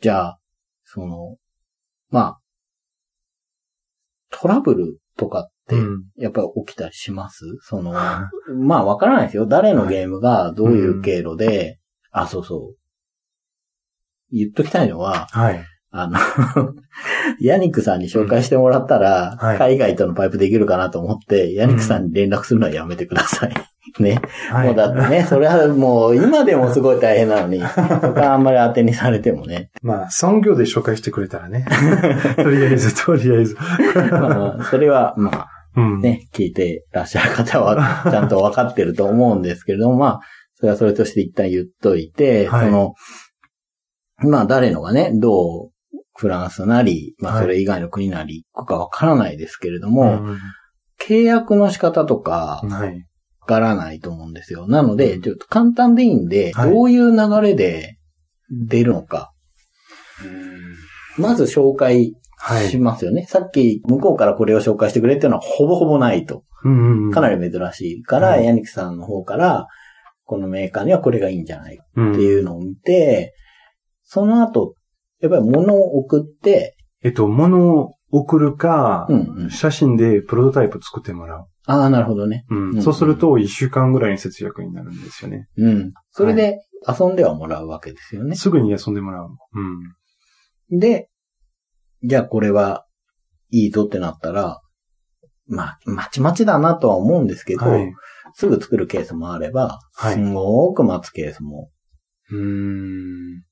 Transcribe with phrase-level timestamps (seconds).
[0.00, 0.38] じゃあ、
[0.84, 1.36] その、
[2.10, 2.40] まあ、
[4.30, 6.04] トラブルとかって、うん。
[6.16, 7.44] やっぱり起きたりします？
[7.60, 9.46] その、まあわからないですよ。
[9.46, 11.78] 誰のゲームがどういう経路で、
[12.10, 12.76] あ、そうそう。
[14.32, 15.64] 言っときたいのは、はい。
[15.90, 16.18] あの、
[17.40, 23.54] ヤニックさんに紹介してもらったら、はい海外とのパイプできるかなと思って、ヤニックさんに連絡するのはやめてください。
[24.00, 24.20] ね。
[24.50, 24.66] はい。
[24.68, 29.70] もうだってね、 それはもう今でもすごい大変なのに、そこはあんまり当てにされてもね。
[29.82, 31.64] まあ、産業で紹介してくれたらね。
[32.36, 33.56] とりあえず、とりあえず。
[34.10, 36.00] まあ、それは、まあうん。
[36.00, 40.20] ね、聞いてらっしゃる方はちゃんと分かってると思うんですけれども、まあ、
[40.56, 42.94] それはそれとして一旦言っといて、はいその、
[44.28, 45.70] まあ誰のがね、どう
[46.16, 50.38] フランスなり、まあはいそれ以外の国なり行くかわからないですけれども、ん
[51.00, 53.04] 契約の仕方とかはい。
[53.48, 54.66] わからないと思うんですよ。
[54.68, 57.96] なので、ちょっと簡単でいいんで、はいどういう流れで
[58.50, 59.32] 出るのか。
[61.16, 62.68] まず紹介はい。
[62.68, 63.26] しますよね。
[63.26, 66.44] さっき向こうからこれを紹介してくれっていうのはほぼほぼないと。
[66.64, 67.10] うんうん。
[67.10, 69.66] かなり珍しいから、はいヤニキさんの方から、
[70.24, 73.34] このメーカーにはこれがいいんじゃないかうんっていうのを見て、
[74.04, 74.74] その後、
[75.20, 81.46] やっぱり物を送って、えっと、物を送るか、うんうん写真でプロトタイプ作ってもらう。
[81.68, 82.46] ああ、なるほどね。
[82.48, 85.48] うんうんそうすると、一週間ぐらいの節約になるんですよね。
[85.58, 85.92] うん。
[86.10, 88.34] それで遊んではもらうわけですよね。
[88.36, 89.28] すぐに遊んでもらう。
[90.70, 90.78] うん。
[90.78, 91.10] で、
[92.02, 92.86] じゃあこれは
[93.50, 94.62] いいぞってなったら、
[95.46, 97.92] まあ、まちまちだなとは思うんですけど、はい。
[98.32, 101.70] すぐ作るケースもあれば、はいすごく待つケースも。
[102.30, 103.42] うーん。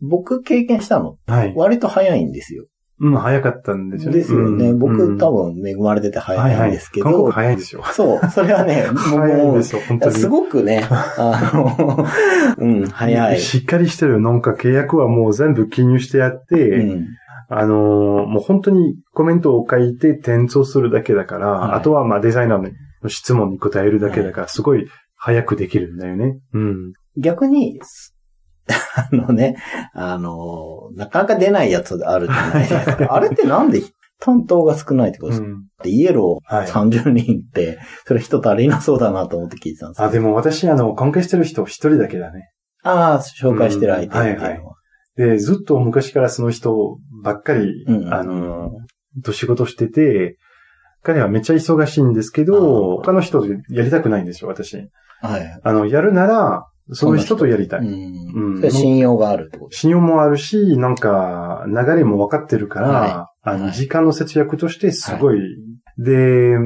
[0.00, 1.54] 僕経験したの、はい。
[1.56, 2.66] 割と早いんですよ。
[3.00, 4.18] うん、早かったんですよね。
[4.18, 4.70] ですよね。
[4.70, 7.82] うん僕多分恵まれてて早いんですけど、はいはい、早いですよ。
[7.92, 10.14] そう、それはね、も う早いですよ、本当に。
[10.14, 12.06] すごくね、あの、
[12.58, 13.38] うん、早い。
[13.38, 14.20] しっかりしてる。
[14.20, 17.06] なんか契約はもう全部記入してやって、うん、
[17.48, 22.70] あのーもう本当にコメントを書いて転送するだけだから、はいあとはまあデザイナー
[23.02, 26.38] の質問に答えるだけだから、すごい早くできるんだよね。
[26.52, 26.92] うん。
[27.16, 27.80] 逆に、
[28.96, 29.56] あのね、
[29.94, 33.06] あの、なかなか出ないやつあるじゃないですか。
[33.14, 33.82] あれってなんで
[34.20, 42.50] 担当が少ないってことですか、うんでイエローはい30人って、それ人足りなそうだなと思って聞いてたんですあ、でも私、あの、関係してる人一人だけだね。
[42.82, 44.34] ああ、紹介してる相手っていうのは。
[44.34, 44.60] うんはいはい
[45.16, 48.70] で、ずっと昔からその人ばっかり、うんうんあの、
[49.22, 50.38] と仕事してて、
[51.02, 54.76] 彼はめっちゃ忙しいんですけど、他の人とやりたくないんですよ、私。
[55.20, 55.60] はい。
[55.62, 57.80] あの、やるなら、その人とやりたい。
[57.80, 58.62] うん。
[58.62, 65.40] うん信用があるってこと信用もあるし、なんか、流れも分かってるから、はあの、はい時間の節約としてすごい。
[65.98, 66.56] で、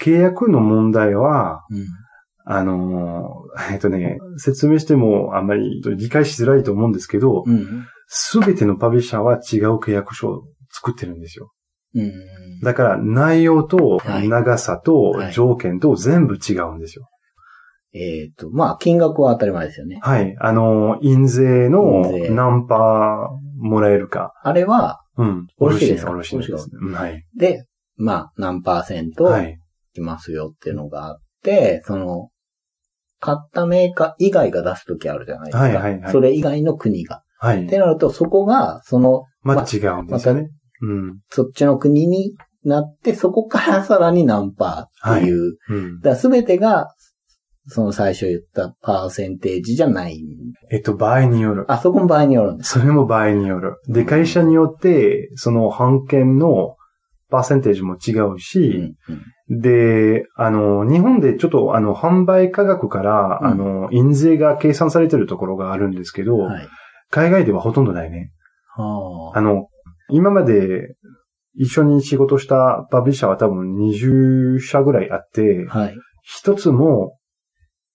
[0.00, 1.86] 契約の問題は、うん。
[2.46, 3.30] あの、
[3.70, 7.86] えっとね、説明してもあんまり理解しづらいと思うんですけど、うん。
[8.06, 11.52] すべてのパブリッシャーは違う契約書を作ってるんですよ。
[11.94, 12.12] うん。
[12.62, 17.08] だから内容とはい長さとはい条件と全部違うんですよ。
[17.94, 20.00] えっ、と、まあ、金額は当たり前ですよね。
[20.02, 20.36] はい。
[20.40, 24.32] あの、印税の何パーもらえるか。
[24.42, 25.46] あれは、うん。
[25.58, 26.68] おろしいですかおろしいです。
[26.76, 27.24] はい。
[27.36, 27.66] で、
[27.96, 29.58] まあ、何パーセントはい。
[29.94, 32.30] きますよっていうのがあって、その、
[33.20, 35.62] 買ったメーカー以外が出すときあるじゃないですか。
[35.62, 37.22] はいはいはいそれ以外の国が。
[37.38, 37.78] はいって。
[37.78, 40.50] なると、そこが、その、まあ違うんですよね。
[40.82, 41.20] うん。
[41.30, 42.34] そっちの国に
[42.64, 45.56] なって、そこからさらに何パーっていう。
[45.68, 46.00] うん。
[46.00, 46.88] だすべてが、
[47.66, 50.22] その最初言ったパーセンテージじゃない。
[50.70, 51.64] えっと、場合による。
[51.68, 52.78] あ、そこの場合によるんです。
[52.78, 53.76] それも場合による。
[53.88, 56.76] で、会社によって、その版権の
[57.30, 66.68] パーセンテージも違ううし、んうんで、あの、日本でちょっと、あの、販売価格から、うんあの、印税が計算されてるところがあるんですけど、はい。
[67.10, 68.30] 海外ではほとんどないね。
[68.74, 69.68] はあの、
[70.08, 70.96] 今まで
[71.56, 75.78] 一緒に仕事したパブリッシャーは多分20社ぐらいあって、あ。
[75.78, 75.94] はい。
[76.22, 77.18] 一つも、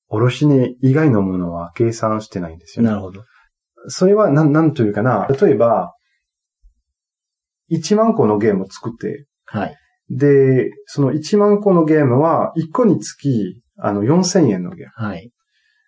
[0.10, 2.90] 卸値以外のものは計算してないんですよね。
[2.90, 3.24] なるほど。
[3.88, 5.28] それは、なん、なんというかな。
[5.28, 5.94] 例えば、
[7.72, 9.76] 1万個のゲームを作って、はい。
[10.10, 14.92] で、その1万個のゲームは、1個につき、あの、4000円のゲーム。
[15.08, 15.32] はい。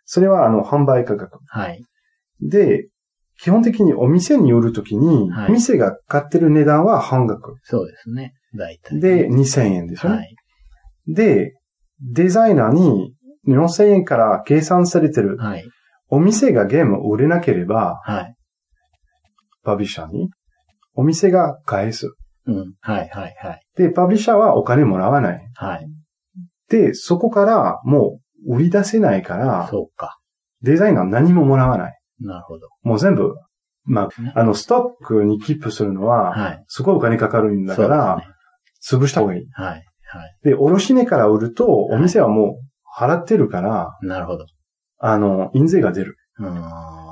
[0.05, 1.39] それは、あの、販売価格。
[1.47, 1.83] はい。
[2.41, 2.87] で、
[3.41, 7.55] 基本的にお店に売るときに、はい店が買ってる値段は半額。
[7.63, 8.33] そうですね。
[8.55, 8.99] 大体。
[8.99, 10.17] で、2000円ですよね。
[10.17, 10.35] はい。
[11.07, 11.53] で、
[11.99, 13.15] デザイナーに
[13.47, 15.37] 4000円から計算されてる。
[15.37, 15.63] はい。
[16.09, 18.35] お店がゲームを売れなければ、はい。
[19.63, 20.29] パブリッシャーに、
[20.93, 22.13] お店が返す。
[22.45, 22.73] うん。
[22.81, 23.09] はい。
[23.09, 23.35] はい。
[23.39, 23.61] はい。
[23.75, 25.41] で、パブリッシャーはお金もらわない。
[25.55, 25.87] はい。
[26.69, 30.17] で、そこからもう売り出せないから、そうか。
[30.61, 31.99] デザイナー何ももらわない。
[32.19, 32.67] なるほど。
[32.83, 33.35] もう全部
[33.83, 36.63] まあ、あの、ストックにキープするのは、はい。
[36.67, 38.23] すごいお金かかるんだから、
[38.87, 39.47] 潰した方がいい。
[39.51, 39.67] はい。
[39.69, 39.83] はい。
[40.43, 44.45] で、卸値から売ると、お店はもう払ってるから、なるほど。
[44.99, 46.17] あの、印税が出る。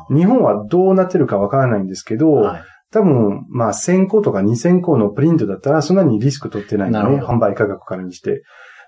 [0.09, 2.61] 日本はどうなってるかわからないんですけど、はい。
[2.91, 7.21] 多分、まあ、1000個とか2000個のプリントだったら、そんなにリスク取ってないんだね。
[7.21, 8.41] 販売価格からにして。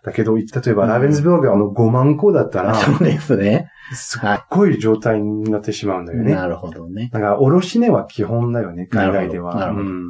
[0.04, 3.70] だけど、例えば、うんラベンズビョーガーの5万個だったら、そうですね。
[3.94, 6.34] すっごい状態になってしまうんだよね。
[6.34, 7.10] なるほどね。
[7.14, 9.56] だから、卸値は基本だよね、海外では。
[9.56, 10.04] なるほどうん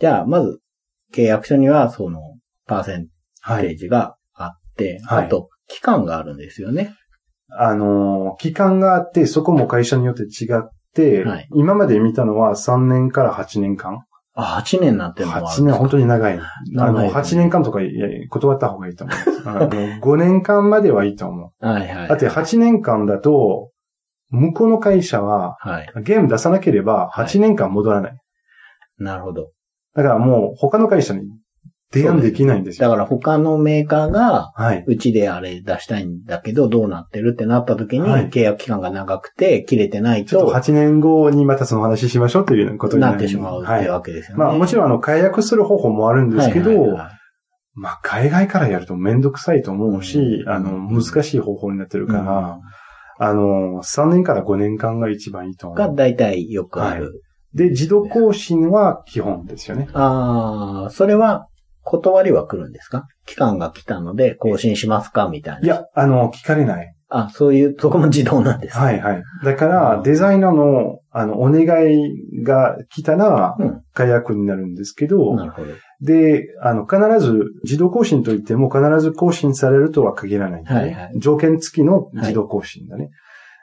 [0.00, 0.60] じゃあ、まず、
[1.14, 2.20] 契約書には、その、
[2.66, 3.06] パーセン
[3.40, 3.68] はい。
[3.68, 6.94] テージがあって、はいあと、期間があるんですよね。
[7.50, 14.04] あのー、期間があって、そこも会社によって違って、はい今まで見たのは3年から8年間。
[14.34, 16.38] あ、8年なんてのもあるんです8年、本当に長い。
[16.38, 16.42] あ
[16.72, 17.78] の、長いですね8年間とか
[18.30, 19.16] 断った方がいいと思う。
[19.46, 21.66] あの5年間まではいいと思う。
[21.66, 22.08] はいはい。
[22.08, 23.70] だって8年間だと、
[24.30, 25.92] 向こうの会社ははい。
[26.02, 28.20] ゲーム出さなければ8年間戻らない。
[28.98, 29.50] なるほど。
[29.94, 31.22] だからもう他の会社に
[31.92, 32.88] 提案できないんですよ。
[32.88, 34.84] だから他のメーカーが、はい。
[34.86, 44.44] うちであれ出したいんだけど、どうなってるってなった時に、はい契約期間が長くて、切れてないとちょっと、8年後にまたその話しましょうということになってしまうっていうわけですよね。
[44.44, 47.18] まあもちろんあの解約する方法もあるんですけど、はいはいはい
[47.80, 52.24] まあ海外からやるとめんどくさいと思うし、うんあの難しい方法になってるから、う
[52.56, 52.60] ん
[53.20, 55.78] あの3年から5年間が一番いいと思う。
[55.78, 57.22] が大体よくある。
[57.52, 59.88] で、自動更新は基本ですよね。
[59.92, 61.47] ああ、それは、
[61.88, 63.06] 断りは来るんですか？
[63.26, 65.28] 期間が来たので更新しますか？
[65.28, 65.60] みたいな。
[65.62, 66.94] いや、あの、聞かれない。
[67.10, 69.22] あ、そういう、そこも自動なんですかはいはい。
[69.42, 75.68] だかうら、んデザイナーの、あの、お願いが来たらうん、解約になるんですけど、なるほど。
[76.02, 83.08] で、あの、必ず、自動更新といっても必ず更新されるとは限らないね、はいはい条件付きの自動更新だね。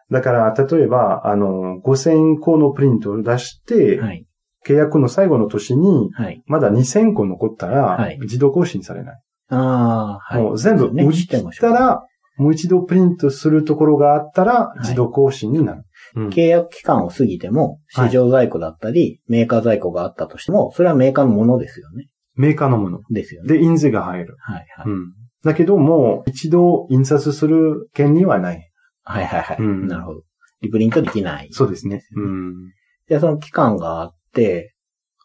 [0.09, 4.24] だから、例えば、あの、5000個のプリントを出して、はい。
[4.65, 6.43] 契約の最後の年に、はい。
[6.47, 9.21] まだ2000個残ったら、はい自動更新されない。
[9.49, 10.41] ああ、はい。
[10.41, 12.03] もう全部ね売り切ったら、
[12.37, 15.83] もう一度プリントするところがあったら、い自動更新になる。
[16.15, 22.07] うん契約期間を過ぎても、はい市場在庫だったり、メーカー在庫があったとしても、それはメーカーのものですよね。
[22.35, 22.99] メーカーのもの。
[23.09, 23.53] ですよね。
[23.53, 24.35] で、印税が入る。
[24.39, 24.85] はいはい。
[24.87, 25.13] うん。
[25.43, 28.71] だけども、一度印刷する権利はない。
[29.03, 29.57] はいはいはい。
[29.59, 30.21] うんなるほど。
[30.61, 31.49] リプリントできない。
[31.51, 32.01] そうですね。
[32.15, 32.53] うん。
[33.07, 34.15] で、その期間があって、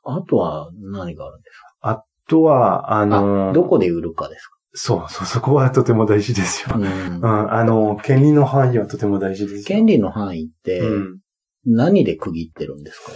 [0.05, 6.69] あとは何があるんですあとは、あかのあ、どこで売るかですそうそう、そこはとても大事ですよ。
[6.71, 6.89] か、うんう
[7.21, 9.65] ん、あの、権利の範囲はとても大事ですよ。
[9.67, 11.19] 権利の範囲ってうん。
[11.67, 13.13] 何で区切ってるんですか？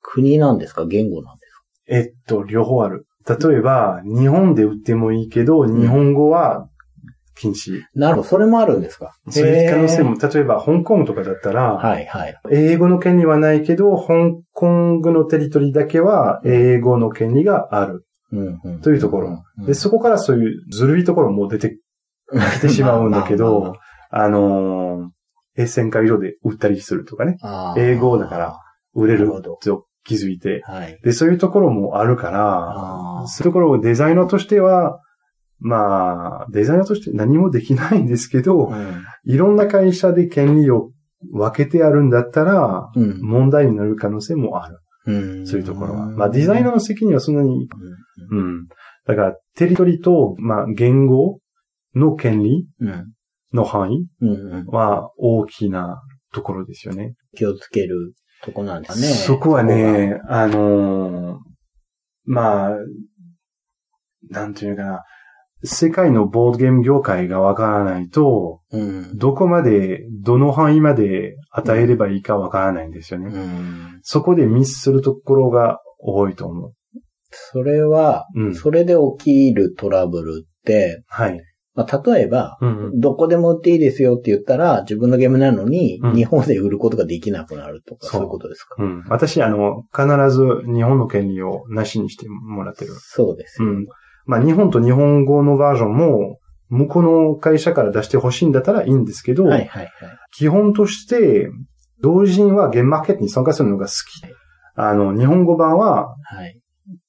[0.00, 0.86] 国なんですか？
[0.86, 1.46] 言語なんで
[1.86, 3.06] すえっと、両方ある。
[3.28, 6.68] 例えば、日本で売ってもいいけど、日本語は
[7.38, 7.80] 禁止。
[7.80, 9.12] かなるほど、それもあるんですか？
[9.30, 12.34] そういう可能性へも、例えば、香港とかだったら、ーはいはい。
[12.50, 14.68] 英語の権利はないけど、香港
[15.12, 18.04] のテリトリーだけは英語の権利がある。
[18.30, 19.42] うんうんというところ。
[19.58, 21.78] うんで、そこからそういうずるいところも出て
[22.56, 23.74] きてしまうんだけど、
[24.10, 27.36] あのー、エッセンカ色で売ったりするとかね。
[27.76, 28.56] 英語だから。
[28.94, 29.58] 売れると
[30.04, 30.62] 気づいて。
[30.64, 30.98] はい。
[31.02, 35.00] で、そういうところもあるかあら、ーそういうところをデザイナーとしては、
[35.60, 40.90] まあ、デザイナーとして何もできないんですけど、うんいろんな会社で権利を
[41.32, 44.78] 分けてあるんだったら、うん問題になる可能性もある。
[45.06, 46.06] うんそういうところは。
[46.06, 47.68] まあ、デザイナーの責任はそんなに、
[48.30, 48.66] うんうん。
[49.06, 51.38] だから、テリトリと、まあ、言語
[51.94, 53.12] の権利うん
[53.52, 54.06] の範囲
[54.66, 56.02] は大きな
[56.34, 57.14] ところですよね。
[57.34, 59.08] 気をつけるとこなんですね。
[59.08, 61.38] そこはね、あのー
[62.24, 62.70] まあ、
[64.28, 65.02] なんていうかな、
[65.64, 68.60] 世界のボードゲーム業界がわからないと。
[68.70, 69.16] うん。
[69.16, 73.30] どこまで、どの範囲まで与えればいいかわからないんですよね。
[73.32, 74.00] うん。
[74.02, 76.72] そこでミスするところが多いと思う。
[77.30, 78.54] それは、うん。
[78.54, 81.40] それで起きるトラブルって、はい。
[81.74, 83.00] まあ、例えば、うん。
[83.00, 88.82] どこでも売っていいですよって言ったら、自分のゲームなのに、うん日本で売ることができなくなるとか、そうそういうことですか？
[88.82, 89.04] うん。
[89.08, 92.92] 私、あの、必ず日本の権利をなしにしてもらってる。
[92.94, 93.68] そうですよ。
[93.68, 93.86] うん。
[94.28, 99.90] まあ、日本と日本語のバージョンも、向こうの会社から出してほしいんだったらいいんですけど、はいはいはい。
[100.32, 101.48] 基本として、
[102.02, 104.22] 同人はゲームマーケットに参加するのが好き。
[104.74, 106.60] あの、日本語版ははい。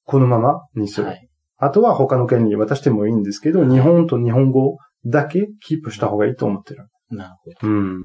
[0.04, 1.08] このままにする。
[1.08, 1.28] はい。
[1.58, 6.88] あとは他の権利渡してもいいんですけど、日本と日本語だけキープした方がいいと思ってる。
[7.10, 7.68] なるほど。
[7.68, 8.04] うん。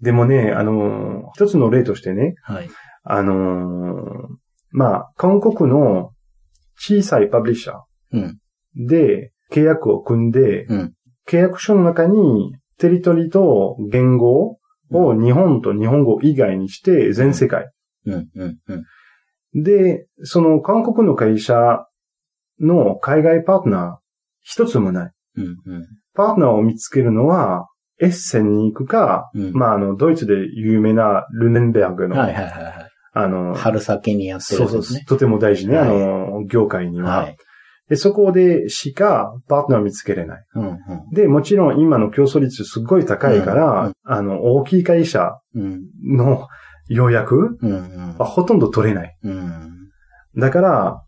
[0.00, 2.70] でもね、あの、一つの例としてね、はい。
[3.02, 6.10] あのーまあ、韓国の
[6.76, 7.82] 小さいパブリッシャ
[8.12, 8.38] うん。
[8.76, 10.94] ーで契約を組んで、うん
[11.26, 14.58] 契約書の中にテリトリと言語
[14.90, 17.70] を日本と日本語以外にして全世界
[18.04, 18.58] うん、うん、
[19.54, 19.62] うん。
[19.62, 21.86] で、その韓国の会社
[22.60, 24.04] の海外パートナー、
[24.42, 25.12] 一つもない。
[25.36, 25.86] うん、うん。
[26.14, 27.68] パートナーを見つけるのは、
[28.00, 32.90] エッセンに行くか、うんまあ、あの、ドイツで有名なルネンベルグの、はいはいはいはい。
[33.12, 35.04] あの、春先にやってるそうそう。
[35.04, 37.36] とても大事ね、はいあの、業界には、はい。
[37.88, 40.44] で、そこでしかパートナーを見つけれない。
[40.54, 40.78] うん、
[41.12, 45.62] で、もちろん今の競争率すっごい高いから、うんあの、大きい会社うん。
[45.62, 46.48] うん、の
[46.88, 49.16] 予約うん、うんはほとんど取れない。
[49.22, 49.90] うん。
[50.36, 51.04] だから、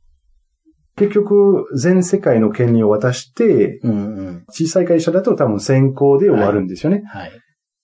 [0.97, 4.45] 結局、全世界の権利を渡して、うん、うん。
[4.49, 7.02] 小さい会社だと多分先行で終わるんですよね。
[7.06, 7.33] はい。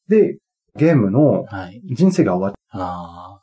[0.08, 0.38] で、
[0.76, 1.82] ゲームのはい。
[1.94, 3.42] 人生が終わっあ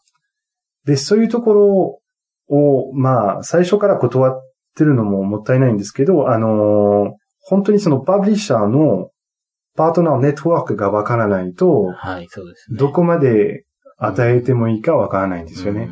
[0.85, 1.99] で、そういうところ
[2.47, 4.48] を、まあ、最初から断っ
[4.79, 9.09] てるのももったいないんですけど、あのー本当にそのパブリッシャーの
[9.75, 11.57] パートナーネットワークがわからないあ。
[11.57, 12.77] と、はい、そうですね。
[12.77, 13.63] どこまで
[13.97, 15.89] 与えてもいいかわからないんですよね。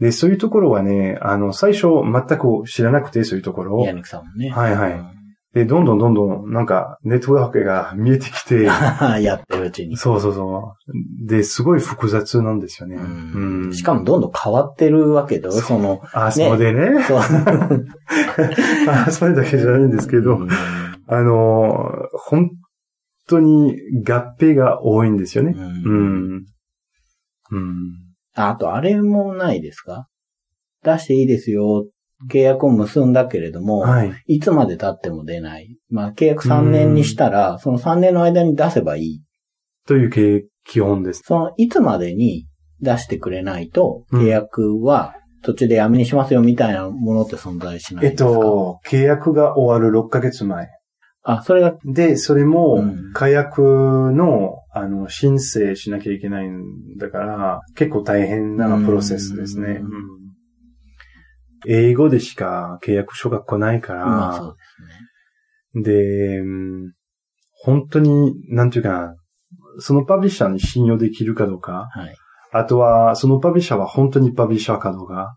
[0.00, 3.84] で、そういうところはね、あの、最初全く知らなくて、そういうところをうん。
[3.84, 3.92] ヤ。
[3.92, 4.48] ニクさんもね。
[4.48, 5.13] はいはいうん
[5.54, 8.64] で、どんどんどんどん、なんか、ネットワークが見えてきて、
[9.22, 9.96] やってるうちに。
[9.96, 11.26] そうそうそう。
[11.28, 12.96] で、すごい複雑なんですよね。
[12.96, 17.02] うんうんしかもどんどん変わってるわけで、その、あ、そうでね。
[17.04, 17.18] そう。
[18.88, 20.48] あ、それだけじゃないんですけどう、ん
[21.06, 22.50] あの、本
[23.28, 25.54] 当に合併が多いんですよね。
[25.56, 26.46] ううんん。
[27.52, 27.92] うん。
[28.34, 30.08] ああと、あれもないですか？
[30.82, 31.86] 出していいですよ。
[32.30, 34.12] 契約を結んだけれども、はい。
[34.26, 35.76] いつまで経っても出ない。
[35.90, 39.22] まあ、契約3年にしたら、その3年の間に出せばいい。
[39.86, 41.22] という系基本です。
[41.24, 42.46] その、いつまでに
[42.80, 48.30] 出してくれないと、うん契約は途中でやめにしますよみたいなものって存在しないえっんですか？
[48.30, 50.68] と、契約が終わる6ヶ月前。
[51.22, 59.66] あ、それが、で、それもうん、火薬の、あの、申請しなきゃいけないんだから、結構大変なプロセスですね。
[59.66, 59.88] うんう
[60.20, 60.23] ん
[61.66, 64.56] 英語でしか契約書が来ないから、まあそう
[65.74, 65.94] ですね。
[65.96, 66.92] で、うん
[67.64, 69.16] 本当に、なんていうかな、
[69.78, 72.14] そのパブリッシャーに信用できるかどうか、はい。
[72.52, 75.36] あとは、そのパブリッシャーは本当にパブリッシャーかどうか、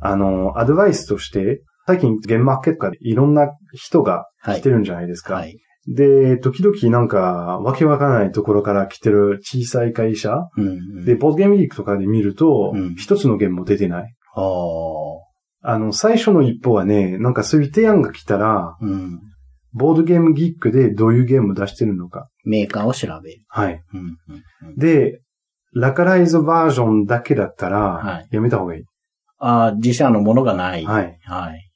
[0.00, 5.34] あの、アドバイスとして、最近ゲームマーケットからいろんな人がはい来てるんじゃないですか。
[5.34, 5.56] はい。
[5.86, 10.70] で、時々なんか、わけわからないところから来てる小さい会社、うん、う
[11.02, 11.04] ん。
[11.04, 14.14] で、ボードゲームウィークとかで見るとうん、一、つのゲームも出てない。
[14.34, 14.44] ああ。
[15.66, 19.20] あの、最初の一歩はね、なんかそういう提案が来たら、うん。
[19.72, 22.28] ボードゲームギックでどういうゲームを出してるのか。
[22.44, 23.42] メーカーを調べる。
[23.48, 23.82] はい。
[23.94, 24.76] うん、うん、うん。
[24.76, 25.20] で、
[25.72, 28.84] ラカライズバージョンだけだったはらい、やめた方がいい。
[29.38, 30.84] ああ、自社のものがない。
[30.84, 31.18] はい。
[31.24, 31.70] はい。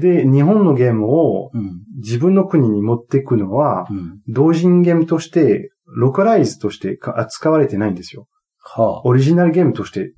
[0.00, 1.80] で、日本のゲームをうん。
[1.96, 4.20] 自分の国に持っていくのは、うん。
[4.28, 8.28] 同人ゲームとして、ロカライズとしてか扱われてないんですよ。
[8.64, 10.14] はオリジナルゲームとして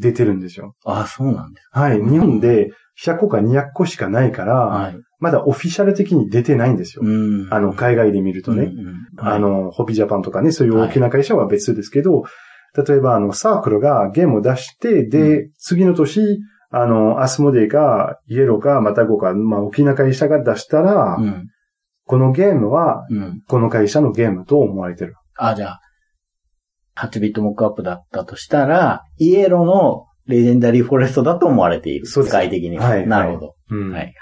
[0.00, 0.74] 出てるんですよ。
[0.84, 0.92] あ。
[0.92, 1.98] ああ、そうなんですはい。
[1.98, 2.70] うん日本で
[3.02, 4.58] 100個か200個しかないから、か。
[4.60, 4.96] はい。
[5.20, 7.02] まだオフィシャル的に出てないんですよ。
[7.04, 7.08] う
[7.46, 7.48] ん。
[7.52, 8.64] あの、海外で見るとね。
[8.64, 12.24] うんうんあ、の、ホビージャパンとかね、そういう大きな会社は別ですけど、
[12.86, 16.40] 例えば、あの、サークルがゲームを出して、で、次の年、
[16.70, 21.48] あの、アスモデイか、イエローか、またゴか、まあ、大きな会社が出したら、うん。
[22.04, 23.42] このゲームは、うん。
[23.48, 25.14] この会社のゲームと思われてる。
[25.36, 25.80] あ、じゃあ、
[26.98, 32.06] 8ビットモックアップだったとしたら、イエローのレジェンダリーフォレストだと思われている。
[32.06, 32.88] そうです世界的には。
[32.88, 33.54] はいなるほど。
[33.70, 33.92] うん。
[33.92, 34.14] はい、はい。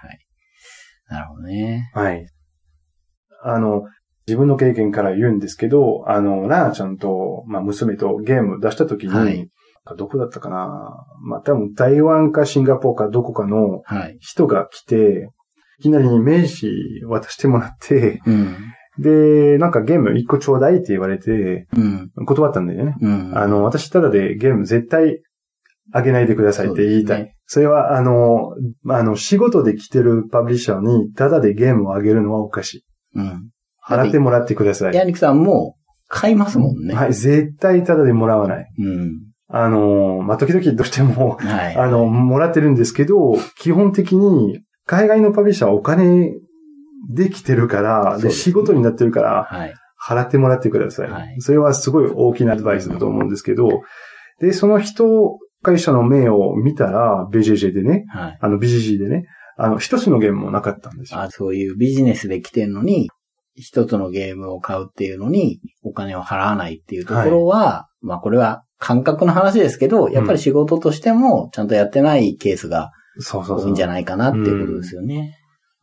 [1.08, 1.90] なるほどね。
[1.94, 2.26] はい。
[3.42, 3.82] あの、
[4.26, 9.48] 自分の経験から言うんですけど、あの、ラーナちゃんと、まあ、娘とゲーム出した時に、はい
[9.96, 11.06] どこだったかな？
[11.22, 14.16] まあ、多分台湾かシンガポールかどこかのはい。
[14.18, 15.30] 人が来て、
[15.78, 16.72] いきなり名刺
[17.06, 18.56] 渡してもらって、うん。
[18.98, 22.10] で、なんかゲーム一個ちょうだいって言われて、うん。
[22.26, 22.96] 断ったんだよね。
[23.00, 23.32] うん。
[23.36, 25.20] あの、私ただでゲーム絶対
[25.92, 27.34] あげないでくださいって言いたい。
[27.46, 28.54] そ,、ねれは、あの、
[28.88, 32.84] あの、仕事で来てるパブリッシャーにただでゲームをあげるのはおかしい。
[33.16, 33.50] うん。
[33.86, 34.94] 払ってもらってください。
[34.94, 35.76] ヤニクさんも
[36.08, 36.94] 買いますもんね。
[36.94, 38.66] はい、絶対ただでもらわない。
[38.78, 39.26] うん。
[39.48, 41.76] あの、まあ、時々どうしても、はい。
[41.76, 46.32] あの、もらってるんですけど、基本的に、海外のパブリッシャーはお金
[47.10, 49.74] できてるから、で、仕事になってるから、はい。
[50.08, 51.10] 払ってもらってください。
[51.10, 53.82] はいそれはすごい大きなアドバイスだと思うんですけど、
[54.40, 58.38] で、その人、会社の名を見たら、BJJ でね、はい。
[58.40, 59.24] あの、BGG でね、
[59.56, 61.20] あの、一つのゲームもなかったんですよ。
[61.20, 63.08] あそういうビジネスで来てんのに、
[63.54, 73.66] 一つのゲームを買うっていうのに、お金を払わないっていうところは、まあこれは感覚の話ですけど、やっぱり仕事としてもちゃんとやってないケースがそうそうそう。
[73.66, 75.38] 多いんじゃないかなっていうことですよね。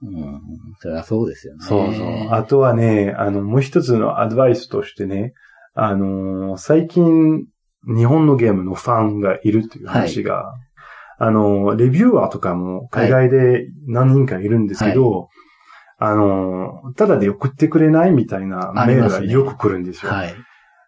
[0.06, 0.42] うん。
[0.80, 1.66] それはそうですよね。
[1.66, 2.30] そうそう。
[2.32, 5.34] あとはね、あの、もう一つのアドバイスとしてね、
[5.74, 7.46] あのー最近、
[7.86, 10.54] 日本のゲームのファンがいるっていう話が、
[11.18, 15.30] あの、レビューアーとかも海外で何人かいるんですけど、
[15.98, 20.12] あの、ただで送ってくれないみたいなメールがよく来るんですよ。
[20.12, 20.36] はい。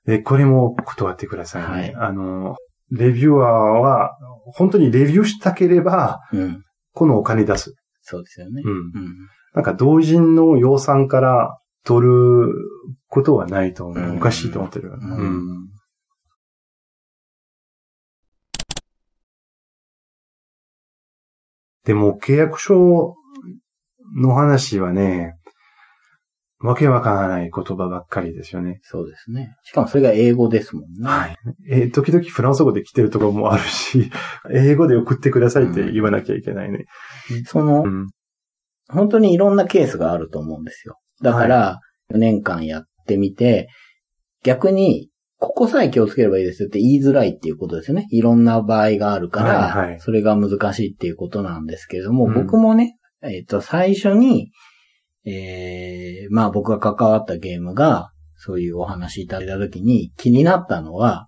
[0.05, 1.67] で、これも断ってくださいね。
[1.67, 2.57] はいあの、
[2.91, 3.41] レビューアー
[3.79, 4.17] は、
[4.53, 6.63] 本当にレビューしたければ、うん。
[6.93, 7.75] このお金出す。
[8.07, 8.61] そうですよね。
[8.63, 8.71] うん。
[8.71, 9.15] うん。
[9.55, 12.53] なんか同人の予算から取る
[13.07, 13.97] ことはないと思う。
[13.97, 14.89] うんおかしいと思ってる。
[14.89, 15.65] うんうん
[21.83, 23.15] でも契約書
[24.15, 25.37] の話はね、
[26.65, 28.79] わけわからない言葉ばっかりですよね。
[28.83, 29.55] そうですね。
[29.63, 31.07] しかもそれが英語ですもんね。
[31.07, 31.37] はい。
[31.69, 34.11] えー時々フランス語で来てるところもあるし、
[34.53, 36.85] 英語で送ってくださいって言わなきゃいけないね。
[37.45, 38.09] そのう、ん。
[38.89, 40.99] 本当にいろんなケースがあると思うんですよ。
[41.21, 41.79] だから、
[42.13, 43.69] 4年間やってみて、
[44.43, 48.07] 逆に、ここさえ気をつければいいですよって言いづらいっていうことですよね。
[48.09, 54.51] いろんな場合があるから、はいはいそれが難しいっていうことなんですけれども、うん僕もね、えっ、と、最初に、
[55.25, 61.27] えー、まあ僕が関わったゲームが、そういうお話いただいたときに気になったのは、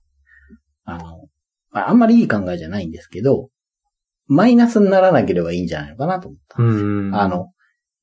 [0.83, 1.27] あの、
[1.71, 3.49] まああんまりいい考えじゃないんですけど、
[4.27, 7.15] マイナスにならなければいいんじゃないのかなと思ったんですようん。
[7.15, 7.51] あ、の、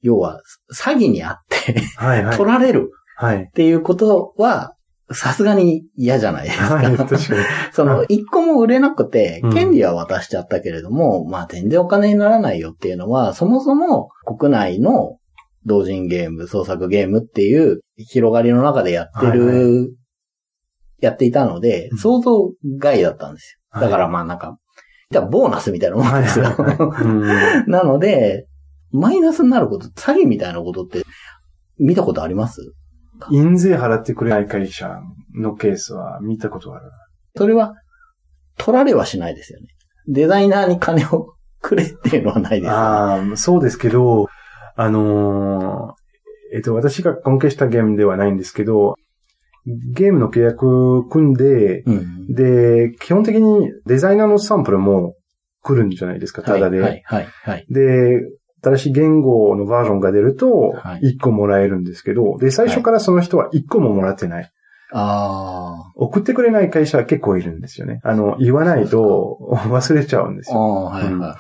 [0.03, 0.41] 要は、
[0.75, 2.37] 詐欺にあって、はいはい。
[2.37, 3.45] 取られるはい。
[3.45, 4.75] っていうことは、
[5.13, 6.75] さすがに嫌じゃないですか。
[6.77, 7.21] はい、確かに。
[7.73, 15.19] その、一個も売れなくてうん、権利は渡しちゃったけれども、まあ全然お金にならないよっていうのは、そもそも国内の
[15.67, 19.47] 同人ゲーム、創作ゲームっていう広がりの中でやってる、
[19.83, 19.95] はい
[21.01, 23.79] やっていたのでう、ん想像外だったんですよ。
[23.81, 24.57] はいだからまあなんか、
[25.11, 26.47] じゃあボーナスみたいなもんですよ。
[27.67, 28.47] なので、
[28.91, 31.03] マイナスになること、詐欺みたいなことって
[31.79, 32.61] 見たことあります？
[33.31, 34.89] 印税払ってくれない会社
[35.35, 36.91] のケースは見たことある。
[37.37, 37.75] それは、
[38.57, 39.67] 取られはしないですよね。
[40.09, 42.77] デザイナーに金をくれっていうのはないですよね。
[42.77, 44.29] ああ、そうですけど、
[44.77, 46.05] あのー
[46.55, 48.95] えっと、私が関係したゲームではないんですけど、
[49.67, 52.33] ゲームの契約組んで、うん。
[52.33, 55.17] で、基本的にデザイナーのサンプルも
[55.63, 56.81] 来るんじゃないですか、ただで。
[56.81, 57.67] はい、はい、はい。
[57.71, 58.21] で、
[58.63, 64.51] 新しい言語のバージョンが出るとはい、1個もらえるんですけど、で、最初からその人は1個ももらってない。
[64.93, 68.01] あ送ってくれない会社は結構いるんですよね。
[68.05, 70.55] あの、言わないと忘れちゃうんですあ。
[70.55, 70.63] あよ。
[70.63, 71.37] あ、はい、は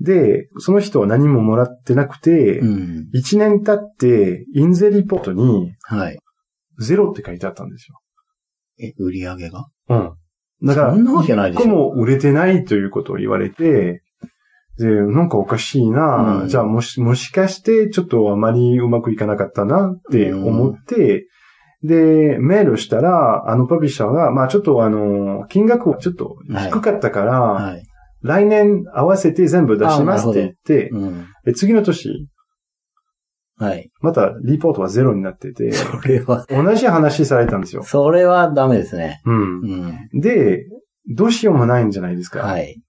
[0.00, 3.08] で、その人は何ももらってなくてい。、うん。
[3.14, 6.18] 1年経って、印税リポートにはい。
[6.78, 8.00] ゼロって書いてあったんですよ。
[8.80, 9.66] え、売り上げが？
[9.88, 10.12] うん。
[10.62, 14.02] だから、そんなわけないでも売れてないということを言われて、
[14.78, 21.26] で、なんかおかしいな、うんじゃあもし、もしかしてちょっとあまりうまくいかなかったなって思って、
[21.82, 27.82] で、メールしたら、あのパブリッシャーが、まあちょっとあの、金額はちょっと低かったから、はい。
[28.20, 31.26] 来年合わせて全部出しますって言って、うん。
[31.44, 32.28] で次の年、
[33.58, 33.90] はい。
[34.00, 37.82] またリポートはゼロになってて、それは、同じ話されたんですよ。
[37.82, 39.20] それはダメですね。
[39.24, 39.60] うん
[40.12, 40.18] う。
[40.18, 40.20] ん。
[40.20, 40.64] で、
[41.14, 42.40] どうしようもないんじゃないですか。
[42.40, 42.80] はい。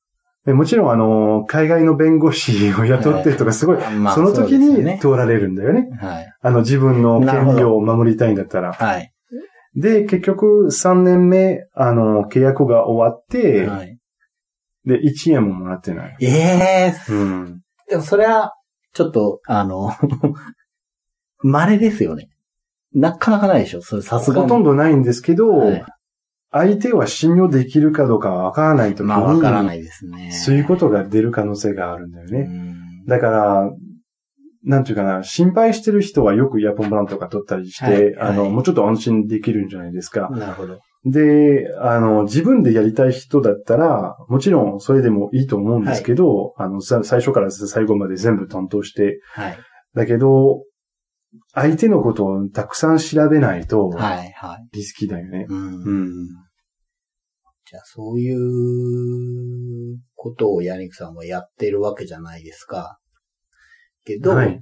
[0.50, 5.88] でもちろん、あの、海外の弁護士を雇ってるとか、すごい、まあその時に通られるんだよね。
[6.02, 6.34] はい。
[6.42, 8.74] あの、自分の権利を守りたいんだったら。
[8.74, 9.14] はい。
[9.76, 14.00] で、結局、3年目、あの、契約が終わって、はい。
[14.86, 16.18] で、1円ももらってない。
[16.20, 17.62] ええうん。
[17.88, 18.56] でもそれは、
[18.94, 19.92] ちょっと、あの、
[21.44, 22.28] 稀ですよね。
[22.92, 24.44] なかなかないでしょそれさすがに。
[24.46, 25.86] ほとんどないんですけど、はい
[26.52, 30.32] 相手は信用できるかどうかはわからないとまあ、わからないですね。
[30.32, 32.40] そういうことが出る可能性があるんだよね。
[32.40, 33.72] うんだから、
[34.64, 40.30] なんていうかな、心配してる人はよくイヤポンブランとか取ったりして、はいあの、はいもうちょっと安心できるんじゃないですか。
[40.30, 40.80] なるほど。
[41.06, 49.58] で、あの、自分でやりたい人だったら、もちろんそれでもいいと思うんですけど、あの、さ最初から最後まで全部担当して、はい。
[49.96, 50.64] だけど、
[51.62, 54.68] 相手のことをたくさん調べないと、はい、はい。
[54.74, 55.46] リスキーだよね。
[55.50, 56.28] うんうん。
[57.66, 63.00] じゃあ、そういうことをヤニクさんはやってるわけじゃないですか。
[64.06, 64.60] けど、はい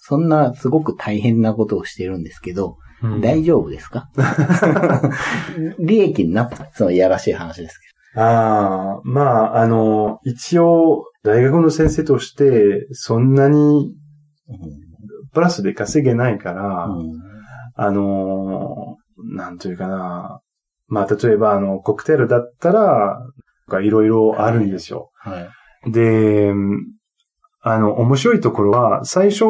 [0.00, 4.08] そんなすごく大変なことをしてるんですけど、うん大丈夫ですか？
[5.80, 7.80] 利益になったそのいやらしい話です
[8.14, 13.94] ああ、まあ、あの、一応、大学の先生として、そんなに
[14.46, 14.87] けど。
[15.32, 17.20] プラスで稼げないから、うん
[17.80, 20.40] あのーなんというかな。
[20.86, 23.20] まあ、例えば、あの、コクテルだったら、
[23.82, 25.10] いろいろあるんですよ。
[25.16, 25.48] は
[25.86, 25.90] い。
[25.90, 26.52] で、
[27.60, 29.44] あの、面白いところは、最初、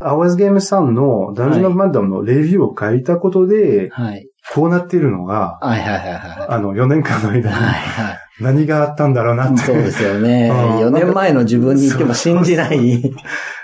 [0.00, 4.28] アワーズゲームさんのダンジョンマダムのレビューを書いたことで、はい。
[4.54, 6.46] こうなっているのが、はいはいはいはい。
[6.48, 8.18] あの、4年間の間にはいはい。
[8.40, 9.62] 何があったんだろうなって。
[9.62, 10.50] そうですよね。
[10.52, 13.14] うん4年前の自分に言っても信じない。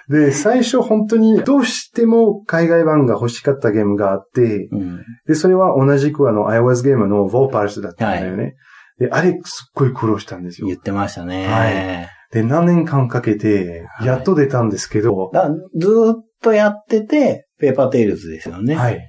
[0.09, 5.01] で、最初本当にどうしても海外版が欲しかったゲームがあって、うん。
[5.27, 8.55] で、それは同じくあの iOS ゲームの v o p a l s だったんだよね。
[8.99, 10.77] で、あれすっごい苦労したんですよ言。
[10.77, 11.47] ってましたね。
[11.47, 18.75] はいで、何年間かけて、やっと出たんですけど、だずーっとやってて、ペーパーテイルズですよね。
[18.75, 19.07] はい。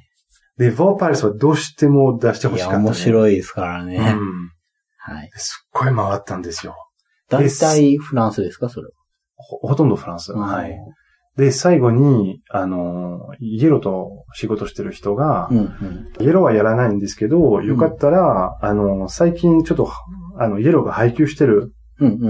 [0.57, 2.83] で、v o p a l s はどうしても出してほしかった、ね。
[2.83, 3.95] 面白いですからね。
[3.95, 4.52] うん。
[5.05, 5.29] はい。
[5.35, 6.75] すっごい回ったんですよ。
[7.29, 8.69] 大体フランスですか？
[8.69, 8.87] それ
[9.35, 10.31] ほほとんどフランス。
[10.31, 10.39] は。
[10.47, 10.77] はい。
[11.35, 16.23] で、最後に、あの、イエローと仕事してる人が、うんうん。
[16.23, 19.91] イエローはやらないんですけど、よかったら、あの、最近ちょっと、
[20.37, 22.29] あの、イエローが配給してるうんうん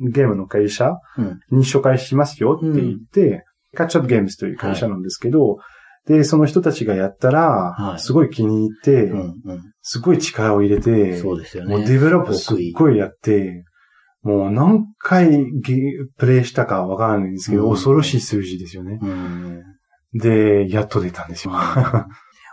[0.00, 0.10] うん。
[0.10, 5.58] ゲームの会社うんに紹介しますよって言って、カッチアップゲームズという会社なんですけど、
[6.06, 9.72] で、その人たちがやったら、はいすごい気に入って、うんうん。
[9.82, 11.76] すごい力を入れて、そうですよね。
[11.76, 13.64] もうデベロップすっごいやって、
[14.22, 15.76] もう何回ゲ
[16.16, 18.98] プレイしたかわからないんですけど、うん恐ろしい数字ですよね。
[19.00, 19.62] うん。
[20.14, 21.54] で、やっと出たんですよ。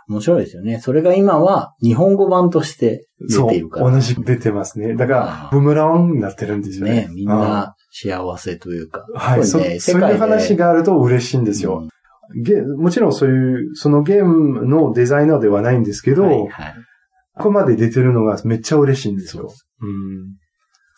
[0.08, 0.80] 面白いですよね。
[0.80, 3.90] それが今は日本語版として出そうているから。
[3.90, 4.96] 同じく出てますね。
[4.96, 7.06] だからブームランになってるんですよね。
[7.06, 9.06] ね、みんな幸せというか。
[9.14, 11.88] はい、そすごねそういう話があると嬉しいんですよ。
[12.42, 16.74] ゲもちろんそういう、そのゲームのデザイナーではないんですけど、うんはいはい。
[17.36, 19.50] ここまで出てるのがめっちゃ嬉しいんですよ。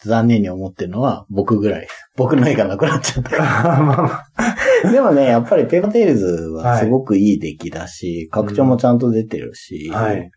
[0.04, 1.86] 残念に思ってるのは僕ぐらい。
[2.16, 4.24] 僕の絵がなくなっちゃった か
[4.82, 4.90] ら。
[4.90, 9.90] でもね、やっぱりペーパーテイルズはすごくいい出来だし、拡張もちゃんと出てるし。
[9.90, 10.30] はい。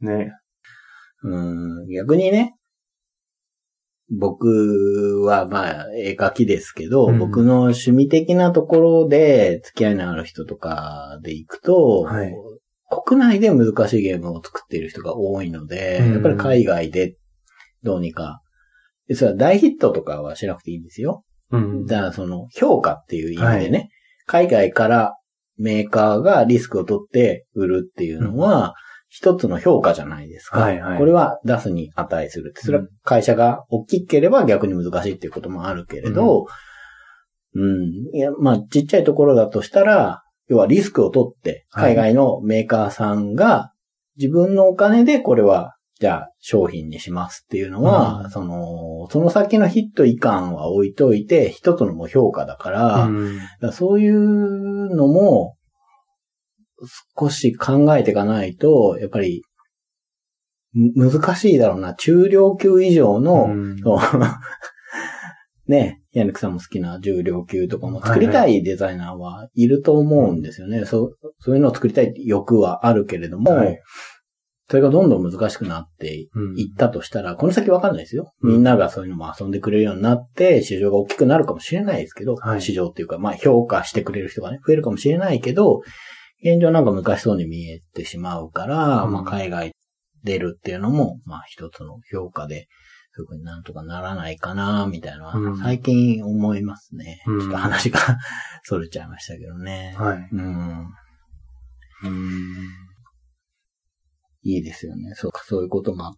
[0.00, 0.32] ね。
[1.22, 2.54] うん、逆にね、
[4.10, 7.18] 僕はまあ絵描きですけど、うん。
[7.18, 12.32] 僕の趣味的なところで付き合いのある人とかで行くと、はい。
[13.06, 16.12] 国内で難しいゲームを作っている人が多いので、うん。
[16.14, 17.16] やっぱり海外で
[17.84, 18.42] どうにか、
[19.06, 21.24] でそれは大ヒットとかはしなくていいんですよ。
[21.52, 21.86] うん。
[21.86, 23.90] だからその評価っていう意味でね、
[24.26, 25.14] 海外から
[25.56, 28.74] メーカーがリスクを取って売るっていうのは、
[29.10, 30.60] 一つの評価じゃないですか。
[30.60, 32.54] はいはいこれは出すに値する。
[32.56, 36.46] それは会社が大きければ逆に難しいっていうこともあるけれど、
[37.54, 38.16] うん。
[38.16, 43.72] いや、まあ、ちっちゃいところだとしたら、要はリスクを取って、はい海外のメーカーさんが
[44.16, 55.56] 自分のお金でこれは、じゃあ商品にしますっていうのは、うんその、その先のヒット以下は置いといて、一つのもう評価だから、うんだからそういうのも、
[57.18, 59.42] 少し考えていかないと、やっぱり、
[60.72, 61.94] む難しいだろうな。
[61.94, 63.76] 中量級以上の、うん。
[65.66, 70.84] ね、ヤニクさんも好きな重量級とかも作りたいデザイナーはいると思うんですよね。
[70.84, 73.80] そうそういうのを作りたい欲はあるけれども、はい。
[74.68, 76.54] それがどんどん難しくなっていうん。
[76.54, 78.32] ったとしたら、この先わかんないですよ。
[78.42, 78.52] うん。
[78.52, 82.62] みんながそういうのも遊んでくれるようになって、市場が大きくなるかもしれないですけど、はい。
[82.62, 85.80] 市場っていうか、まあ評価してくれる人がね、増えるかもしれないけど、
[86.42, 89.72] 現状なんか難しそうに見えてしまうから、うんまあ海外
[90.24, 92.68] 出るっていうのも、まあ一つの評価で、
[93.12, 97.22] そういうふうになんとかならないかな、みたいなのうんは、最近思いますね。
[97.26, 97.98] うんちょっと話が
[98.64, 99.94] それちゃいましたけどね。
[99.98, 100.28] はい。
[100.32, 100.86] うん。
[104.42, 105.12] いいですよね。
[105.14, 106.16] そうか、そういうことも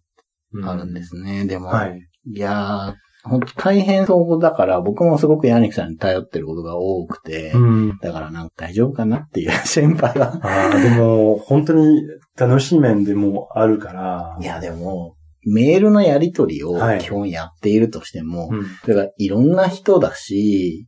[0.53, 1.45] うんあるんですね。
[1.45, 1.99] でも、はい。
[2.25, 7.97] いやー、本当大変そうだから、僕もすごくヤニクさんに頼ってることが多くて、うん。
[7.99, 10.39] だからなんか大丈夫かなっていう心配は。
[10.41, 12.01] ああ、でも、本当に
[12.37, 14.37] 楽しい面でもあるから。
[14.41, 18.65] いや、でも、メールのやり取りをはい基本やっているとしても、うん。
[18.83, 20.87] それがいろんな人だし、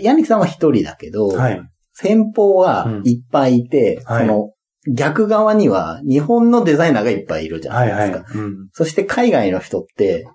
[0.00, 1.60] ヤニクさんは一人だけど、はい。
[1.92, 4.52] 先方はいっぱいいて、うんはいその
[4.94, 8.24] 逆側には日本のデザイナーがいっぱいいるじゃなはいいですか。
[8.26, 8.38] はい。
[8.38, 8.68] うん。
[8.72, 10.26] そして海外の人って、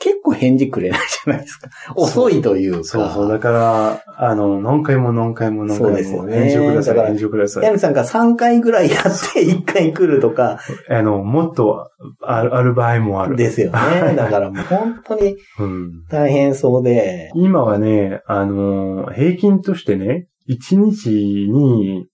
[0.00, 1.68] 結構返事くれないじゃないですか。
[1.94, 2.84] 遅いというか。
[2.84, 3.28] そうそう。
[3.28, 7.64] だから、あの、何回も何回も何そう回も、ですよね返事をください、返事をください。
[7.64, 10.58] ヤニさんが3回ぐらいやって 1回来るとか、
[10.88, 11.90] あの、もっと
[12.22, 13.36] あるある場合もある。
[13.36, 13.78] ですよね。
[14.16, 16.04] だからもう本当にうん。
[16.08, 22.06] 大変そうで、今はね、あの、平均としてね、1日に、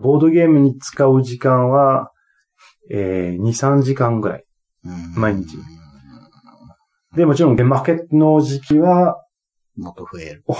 [0.00, 2.10] ボードゲームに使う時間は、
[2.90, 4.44] えー、2、3時間ぐらい。
[4.84, 5.56] うん毎日
[7.14, 9.22] で、もちろん、マーケットの時期は、
[9.76, 10.44] もっと増える。
[10.46, 10.54] お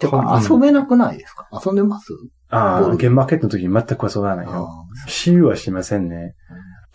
[0.00, 1.48] てか、遊べなくないですか？
[1.64, 2.12] 遊んでます？
[2.50, 4.52] ああ、うんゲームマーケットの時全く遊ばないよ。
[4.68, 6.34] あ私有はしませんね。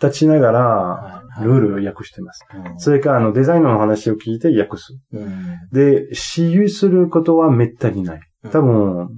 [0.02, 2.44] 立ちながら、ールールを訳してます。
[2.54, 4.98] うんそれから、あの、デザイナーの話を聞いて訳す。
[5.12, 8.20] うんで、私有することはめったにない。
[8.50, 9.08] 多分、2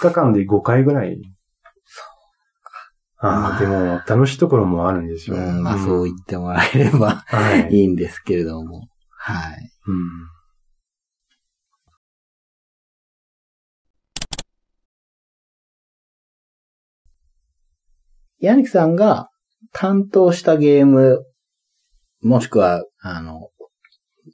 [0.00, 1.20] 日間で5回ぐらい。
[3.18, 5.36] ああ、でも、楽しいところもあるんですよ。
[5.36, 7.72] うん、まあそう言ってもらえればはい。
[7.74, 8.88] いいんですけれども。
[9.10, 9.70] はい。
[9.86, 10.36] うん。
[18.38, 19.30] ヤニクさんが
[19.72, 21.24] 担当したゲーム、
[22.20, 23.48] もしくは、あの、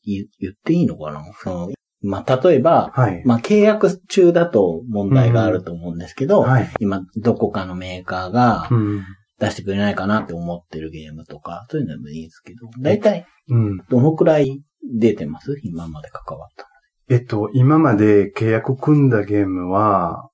[0.05, 1.23] い言っていいのかな？
[1.35, 1.71] その、
[2.03, 3.23] まあ、例えば、はい。
[3.25, 6.69] まあ、契約中だと問題があると思うんですけど、はい。
[6.81, 9.03] 今、どこかのメーカーがうん。
[9.39, 13.79] 出してくれないかなって思ってるゲームとか、そういうのでもいいですけど、だいたいうん。
[13.89, 14.63] どのくらい
[15.01, 15.57] 出てます？
[15.65, 16.69] 今まで関わった。
[17.09, 20.29] えっと、今まで契約組んだゲームは、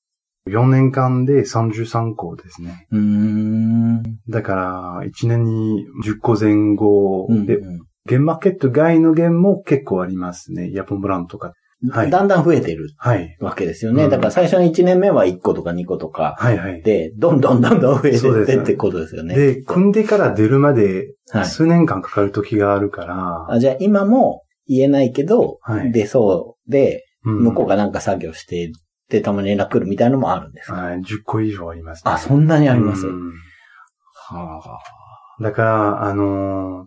[0.46, 2.86] 4年間で33個ですね。
[2.90, 4.02] うーん。
[4.28, 10.70] だから、1年に10個前後で、うんうんゲームマーケット外のゲームも結構ありますね。
[10.72, 11.52] ヤポンブランとか。
[11.90, 13.36] はいだんだん増えてるはい。
[13.40, 14.04] わけですよね。
[14.04, 16.82] うんだから最初の1年目は1個とか2個とかはいはい。
[16.82, 19.36] で、どんどんどんどん増えてってってことですよね。
[19.36, 21.44] で、組んでから出るまではい。
[21.46, 28.72] 数年間かかる時があるから、あじゃあ今も言えないけど、はい出そうで、うん向こうがなんか作業して
[29.08, 32.10] で、たまに連絡来るみたいなのもあるんですか、はい、10個以上あります、ね。
[32.12, 33.32] あ、そんなにあります、うん
[34.14, 34.80] は
[35.38, 35.42] あ。
[35.42, 36.86] だから、あのー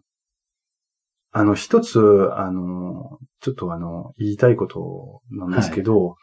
[1.34, 2.00] あの、一つ、
[2.34, 6.16] あのーちょっとあの、言いたいことなんですけど、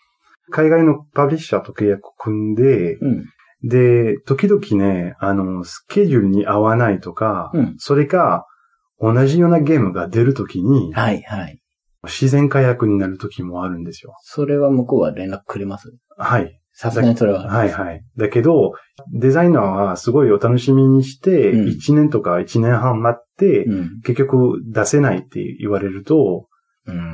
[0.51, 3.25] 海外のパブリッシャーと契約組んで、うん。
[3.63, 8.47] で、時々ね、あの、スケジュールに合わないとか、うんそれか、
[9.01, 11.61] 同じようなゲームが出るときに、はい、はい。
[12.05, 14.15] 自然解約になるときもあるんですよ。
[14.23, 15.93] それは向こうは連絡くれます？
[16.17, 16.61] はい。
[16.73, 17.49] さすがにそれは。
[17.49, 18.03] はいはい。
[18.17, 18.75] だけど、
[19.13, 24.01] デザイナーはすごいお楽しみにして、うん1年とか1年半待って、うん。
[24.03, 26.47] 結局出せないって言われると、うん。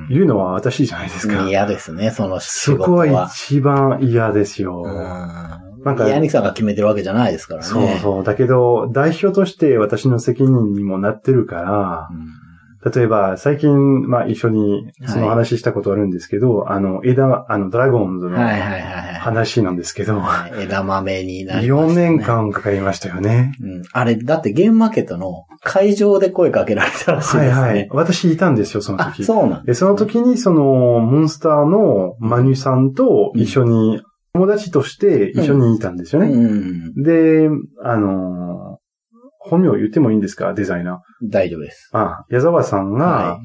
[0.08, 1.48] 言うのは私じゃないですか。
[1.48, 3.06] 嫌ですね、その仕そ事は。
[3.06, 4.82] こは一番嫌ですよ。
[4.84, 5.84] うん。
[5.84, 7.66] なんかヤニクさんが決めてるわけじゃないですからね。
[7.66, 8.24] そうそう。
[8.24, 12.43] だけど、代表として私の責任にもなってるから、うん。
[12.92, 19.14] 例えば、最近、まあ一緒にその話したことあるんですけど、あの、枝、あの、ドラゴンズのはいはいはいはい。
[19.14, 22.08] 話なんですけど、はい枝豆になりました、ね。
[22.08, 22.20] 4年。
[22.20, 23.52] 間かかりましたよね。
[23.62, 23.82] うん。
[23.92, 27.48] あれ、だってゲームマーケットの会場で声かけられたらしいですね。
[27.48, 27.88] はいはい。
[27.90, 29.24] 私いたんですよ、そのあ、時。
[29.24, 30.62] そうなんで、その時にその、
[31.00, 34.02] モンスターのマニュさんと一緒に、
[34.34, 36.28] 友達として一緒にいたんですよね。
[36.28, 37.02] うん。
[37.02, 37.48] で、
[37.82, 38.73] あのー
[39.44, 40.54] 本名言ってもいいんですか？
[40.54, 41.90] デザイナ大丈夫です。
[41.92, 41.98] ー。
[41.98, 43.40] あ、矢沢さんが、は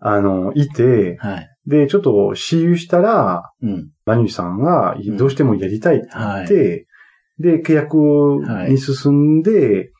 [0.00, 1.26] あの、いて、い。
[1.26, 1.48] はい。
[1.66, 3.90] で、ちょっと私有したら、うん。
[4.04, 6.44] マニュさんがんどうしてもやりたいって言はい。
[6.44, 6.86] って、
[7.38, 7.96] で、契約
[8.68, 9.90] に進んで、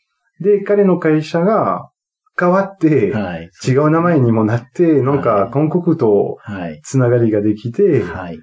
[0.40, 1.90] で、彼の会社が
[2.38, 3.50] 変わって、はい。
[3.66, 6.80] 違う名前にもなって、なんはいか韓国とはい。
[6.82, 8.38] つながりができて、はい。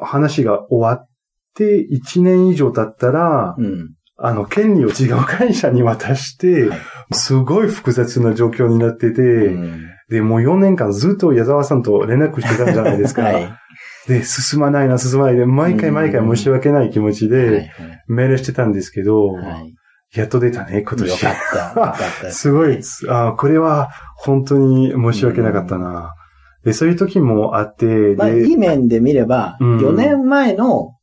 [0.00, 1.08] 話が終わっ
[1.54, 3.94] て1年以上経ったら、うん。
[4.18, 6.78] あの、権利を違う会社に渡してはい、
[7.12, 13.22] すごい複雑な状況になってて、うんで、もう4年間ずっと矢沢さんと連絡してたんじゃないですか。
[13.22, 13.52] はい。
[14.08, 17.42] で、進まないな、進まないで、毎回毎回申し訳ない気持ちはい。
[17.42, 17.70] で、
[18.06, 19.74] メールしてたんですけど、はい。
[20.14, 21.10] やっと出たね、今年。
[21.10, 21.80] よかった。
[21.80, 26.14] よかったです すごい、あこれは本当に申し訳なかったな。
[26.64, 30.94] で、そういう時もあって、まあ、で、いい面で見れば、うん4年前の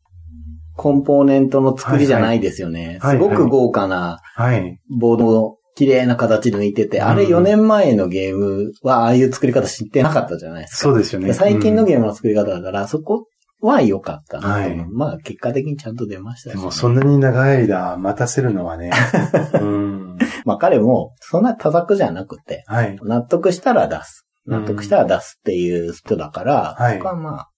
[0.75, 2.99] コンポーネントの作りじゃないですよね。
[3.01, 4.79] はいはいすごく豪華なはい。
[4.89, 10.77] ボードを綺麗な形で抜いてて、うんあれ4年前のゲームはああいう作り方知ってなかったじゃないですか。
[10.77, 11.33] そうですよね。
[11.33, 13.27] 最近のーゲームの作り方だから、そこ
[13.61, 18.91] は良かったなはいまあ、結果的にちゃんと出ましたし、でもそんなに長い間待たせるのはね。
[19.59, 20.17] うん。
[20.45, 22.97] まあ、彼も、そんな多作じゃなくて、はい。
[23.03, 24.25] 納得したら出す。
[24.45, 27.49] 納得したら出すっていう人だから、はいそこはまあ、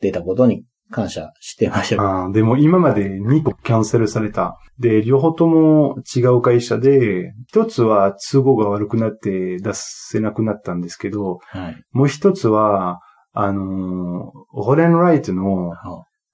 [0.00, 2.06] 出たことに感謝してましょう。
[2.06, 4.58] あーでも今まで2個キャンセルされた。
[4.78, 11.82] で、両方とも違う会社で、一つは都合が悪くなって出せなくなったんですけど、はい。
[11.90, 13.00] もう一つは、
[13.32, 15.72] あのー、ホレンライトの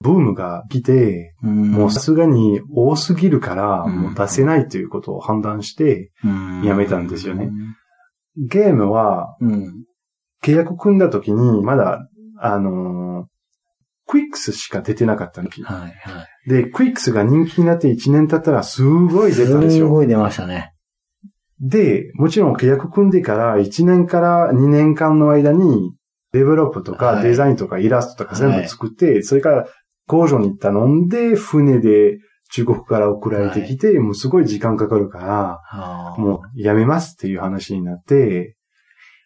[0.01, 7.49] ブームが来て、もうさすがに多すぎるから、うんもう出せないということを判断して、うんやめたんですよね。
[8.37, 9.85] ゲームはうん。
[10.41, 12.07] 契約組んだ時に、まだ、
[12.41, 13.25] あのー
[14.09, 15.49] クイックスしか出てなかったの。
[15.49, 16.49] はい、はい。
[16.49, 19.85] で、クイックスが人気になって1年経ったらすごい出たんですよ。
[19.85, 20.73] すごい出ましたね。
[21.59, 25.93] で、もちろん契約組んでから1年から2年間の間に、
[26.31, 29.67] デベロップとかはいデザインとかイラストとか全部作って、それから
[30.07, 32.17] 工場に頼んで、船で
[32.51, 38.55] 中国から送られてきて、もうすごい時間かかるから、はあもうやめますっていう話になって、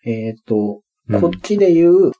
[0.06, 2.12] えっ、と、うんこっちで言う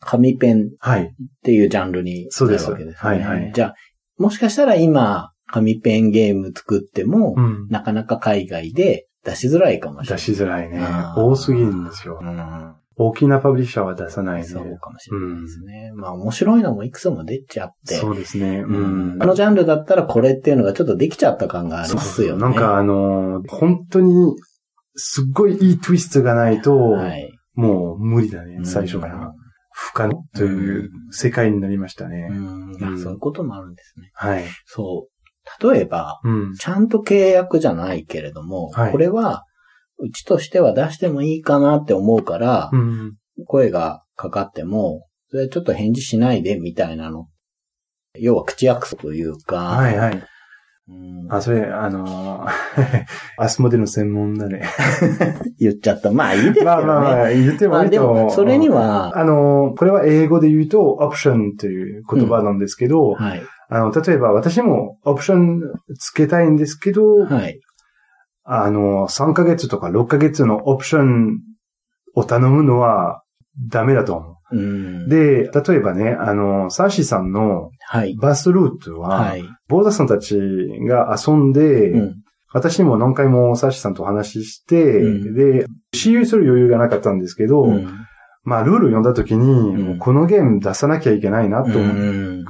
[0.00, 1.02] 紙ペンはい。
[1.02, 1.06] っ
[1.42, 3.10] ていうジャンルになるそうですわけですね。
[3.10, 3.74] はいはいじゃあ、
[4.18, 7.68] もしかしたら今、紙ペンゲーム作っても、うん。
[7.68, 10.20] なかなか海外で出しづらいかもしれ出ない。
[10.20, 12.18] しづらいね多すぎるんですよ。
[12.20, 12.74] うん。
[12.98, 14.44] 大きなパブリッシャーは出さないね。
[14.46, 15.92] そうかもしれないですね。
[15.94, 17.94] まあ面白いのもいくつも出ちゃって。
[17.96, 18.60] そうですね。
[18.60, 19.22] ううんん。
[19.22, 22.42] あのジャンルだったらこれっていうのがちょっとできちゃった感がありますよね。
[22.42, 24.34] なんかあのー本当に、
[24.94, 27.30] すっごいいいツイストがないと、はい。
[27.54, 29.32] もう無理だねう、ん最初から。
[29.78, 32.30] 不可能という世界になりましたね。
[33.02, 34.10] そういうこともあるんですね。
[34.14, 34.44] はい。
[34.64, 35.70] そう。
[35.70, 36.54] 例えば、うん。
[36.54, 39.44] ちゃんと契約じゃないけれども、はいこれは、
[39.98, 43.16] うちとしては出してもいいかなって思うから、うん。
[43.44, 47.28] 声がかかっても、それちょっと返事しないでみたいなの。
[48.14, 50.24] 要は口約束というか、はいはい。
[50.88, 52.50] うんあ、それ、あのー
[53.38, 54.62] アスモデの専門だね。
[55.58, 56.12] 言っちゃった。
[56.12, 56.66] まあいいですけどね。
[56.66, 58.24] まあまあまあ、言ってもまあでいいと思う。
[58.24, 63.42] も、それには、あのーこれは英語で言うと、オプションという言葉なんですけど、はい。
[63.68, 65.60] あの、例えば私もオプション
[65.98, 67.60] つけたいんですけど、はい。
[68.44, 71.40] あの、3ヶ月とか6ヶ月のオプション
[72.14, 73.22] を頼むのは
[73.58, 74.36] ダメだと思う
[75.08, 78.14] で、例えばね、あの、サーシさんのはい。
[78.16, 79.44] バスルートは、はい。
[79.68, 80.38] ボーダさんたち
[80.88, 82.14] が遊んで、うん。
[82.52, 88.06] 私も何回もサーシさんと話して、うんで、私有する余裕がなかったんですけど、うん
[88.44, 91.80] まあ、ルール読んだ時に、このゲーム出さなきゃいけないなと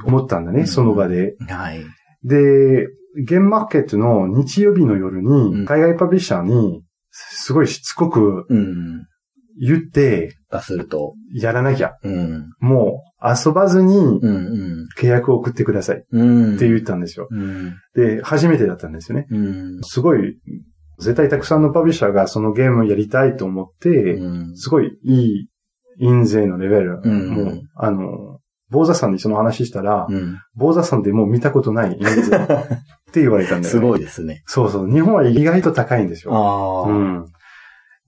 [0.05, 1.35] 思ったんだね、うんその場で。
[1.47, 1.83] はい。
[2.23, 2.87] で、
[3.25, 9.07] ゲームマーケットの日曜日の夜うんに、海外パブリッシャーに、すごいしつこくうん。
[9.59, 11.13] 言って、がすると。
[11.33, 11.95] やらなきゃ。
[12.03, 12.45] うん。
[12.59, 14.21] もう、遊ばずに。
[14.97, 16.57] 契約を送ってくださいっうん。
[16.57, 17.27] て言ったんですよ。
[17.29, 17.75] うん。
[17.95, 19.27] で、初めてだったんですよね。
[19.29, 19.83] うん。
[19.83, 20.37] すごい、
[20.99, 25.49] 絶対たくさんのパブリッシャーがそのゲームをやりたいと思って、うんすごいいい
[25.99, 27.01] 印税のレベル。
[27.03, 28.39] うんもう、あの、
[28.69, 30.39] 坊座さんにその話したら、うん。
[30.55, 32.39] 坊座さんでもう見たことない印税っ
[33.13, 33.79] て言われたんだよ、ね。
[33.79, 34.43] すごいですね。
[34.45, 34.91] そうそう。
[34.91, 36.33] 日本は意外と高いんですよ。
[36.33, 36.91] ああ。
[36.91, 37.25] うん。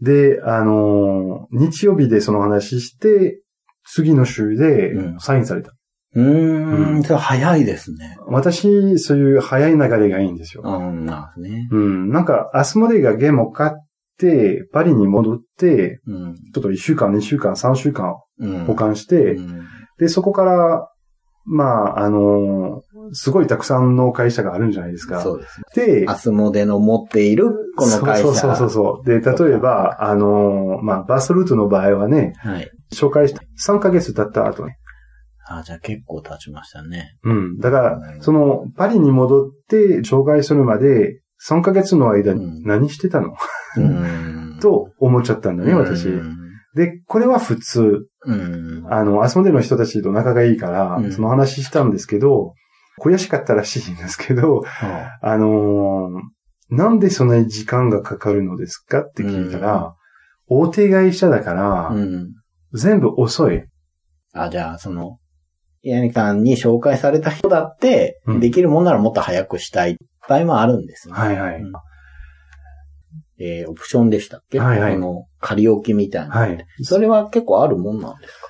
[0.01, 3.41] で、あのー日曜日でその話して、
[3.85, 5.73] 次の週でうんサインされた。
[6.15, 6.23] うー。
[6.23, 8.17] うんんそれ早いですね。
[8.27, 10.63] 私、そういう早い流れがいいんですよ。
[10.65, 11.67] うん、なんですね。
[11.71, 12.09] うん。
[12.09, 13.71] なんか、アスモデイがゲームを買っ
[14.17, 16.35] て、パリに戻って、うん。
[16.35, 18.65] ちょっと1週間、2週間、3週間うん。
[18.65, 19.65] 保管して、うん
[19.99, 20.87] で、そこから、
[21.45, 22.81] まあ、あのー
[23.13, 25.21] すごいたくさんの会社があるんじゃないですか。
[25.21, 26.01] そうですね。
[26.01, 28.23] で、アスモデの持っているこの会社。
[28.23, 29.05] そうそうそうそう。
[29.05, 32.69] で、例えば、あのーまあ、バスルートの場合はね、はい。
[32.93, 33.41] 紹介した
[33.71, 34.77] 3ヶ月経った後ね。
[35.51, 37.17] あじゃあ結構経ちましたね。
[37.23, 37.57] うん。
[37.57, 43.33] だからう、んその、パリに戻って紹介するまで、3ヶ月の間うんに何してたの、
[43.77, 44.59] うん。
[44.61, 46.09] と思っちゃったんだね、私。
[46.09, 46.37] うん。
[46.75, 48.85] で、これは普通、うん。
[48.89, 52.53] あの、アスモデの人たちと仲がいいから、うんその話したんですけど、
[52.99, 56.09] 悔しかったらしいんですけど、はあのー
[56.71, 59.95] なんでそんなに時間がかかるのですかって聞いたら、
[60.47, 61.91] 大手会社だから。
[62.73, 63.63] 全部遅い。
[64.33, 65.17] あ、じゃあ、その、
[65.81, 71.15] ヤニさんに紹介された人だって、うんできるもんならもっと早くしたい場合もあるんですね。
[71.15, 71.55] はいはい。
[71.59, 71.71] うん
[73.41, 74.59] えーオプションでしたっけ？
[74.59, 76.35] はいはいこの、仮置きみたいな。
[76.35, 76.63] はい。
[76.83, 78.47] それは結構あるもんなんですか？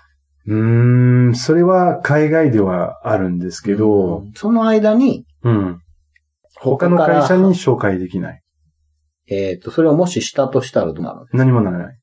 [0.50, 5.80] うーん、それは海外ではあるんですけど、うんその間に、うん。
[6.56, 8.42] 他の会社に紹介できない。
[9.28, 12.00] えっ、と、それをもししたとしたらどうなる何もならない。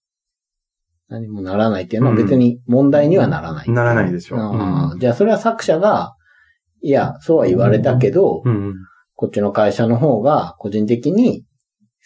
[1.09, 3.71] 何もならないっていうのは別に問題にはならない。
[3.71, 4.39] ならないですよ。
[4.41, 6.15] あーじゃあそれは作者が、
[6.83, 8.75] いや、そうは言われたけど、うん。
[9.15, 11.43] こっちの会社の方が個人的に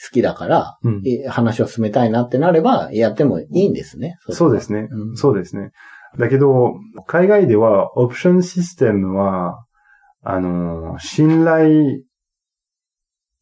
[0.03, 1.03] 好きだから、うん。
[1.07, 4.17] え話を進めたいなってなれば、やってもいいんですね。
[4.31, 4.89] そうですね。
[4.91, 5.71] うんそうですね。
[6.19, 6.75] だけど、
[7.07, 9.65] 海外ではオプションシステムは、
[10.23, 12.03] あの、信頼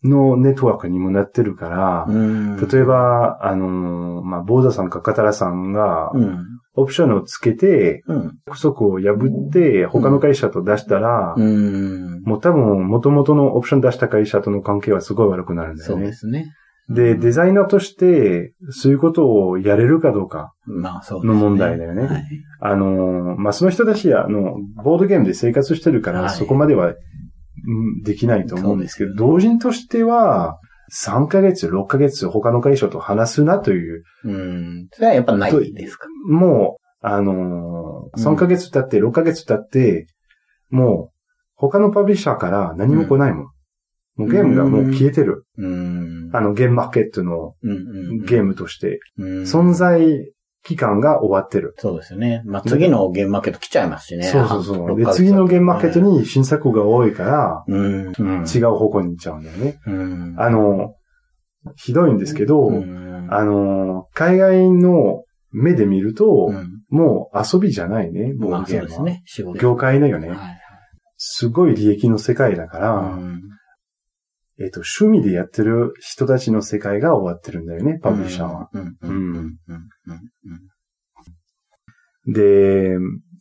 [0.04, 2.56] のネットワークにもなってるから、うん。
[2.68, 6.44] 例えば、あの、まあ、ボーダさんかカタラさんがう、ん。
[6.74, 8.38] オプションをつけて、うん。
[8.46, 12.22] 約束を破って、他の会社と出したら、うん。
[12.22, 16.12] もう多分、元々のオプション出した会社との関係はすごい悪くなるんだよねそうで。
[16.12, 16.52] すね。
[16.90, 20.54] で、デザイナーとして、そういうことをやれるかどうか。
[20.66, 22.24] の問題だよねはい。
[22.60, 30.58] あの、まあ、その人たちは、あの、ボードゲームで生活してるから、はいそこまでは、うんできないと思うんですけど、そうですよ同人としては、
[30.90, 34.88] 3ヶ月、6ヶ月、他の会社と話すなという、うん。
[34.92, 36.06] それはやっぱないですか？
[36.28, 40.06] もう、あのー、うん3ヶ月経って、6ヶ月経って、
[40.70, 41.14] もう、
[41.54, 43.46] 他のパブリッシャーから何も来ないもん。
[44.18, 45.46] もうゲームがもう消えてる。
[45.56, 46.30] うん。
[46.32, 47.54] あの、ゲームマーケットの。
[48.26, 49.00] ゲームとして。
[49.16, 50.32] うん、存在
[50.64, 51.74] 期間が終わってる。
[51.78, 52.42] そうですよね。
[52.44, 54.24] まあ、次のゲームマーケット来ちゃいますしね。
[54.24, 54.96] そうそうそう。
[54.96, 57.64] で、6ヶ月次のゲームマーケットに新作が多いから。
[57.68, 59.78] 違う方向に行っちゃうんだよね。
[59.86, 60.34] うん。
[60.36, 60.94] あの、
[61.76, 68.88] ひどいんですけど、うん、あの、海外の目で見ると、うんもう遊びじゃないね、ボまあードゲームは。
[68.96, 69.60] そうですね。
[69.60, 70.30] 業界だよね。
[70.30, 70.38] はい。
[71.18, 73.42] すごい利益の世界だから、うん
[74.60, 78.68] えっ、と、趣味でやってる人たちの世界が終わってるんだよね、パブリッシャーは。。
[82.26, 82.98] で、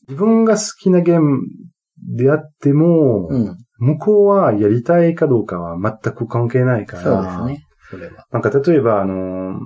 [0.08, 1.42] 自分が好きなゲーム
[2.16, 3.48] であっても、うん。
[3.48, 3.58] うん。
[3.80, 7.68] 向こうはやりたいかどうかは全く関係ないから、そうですね。
[7.92, 8.26] それは。
[8.32, 9.60] なんか例えば、あの、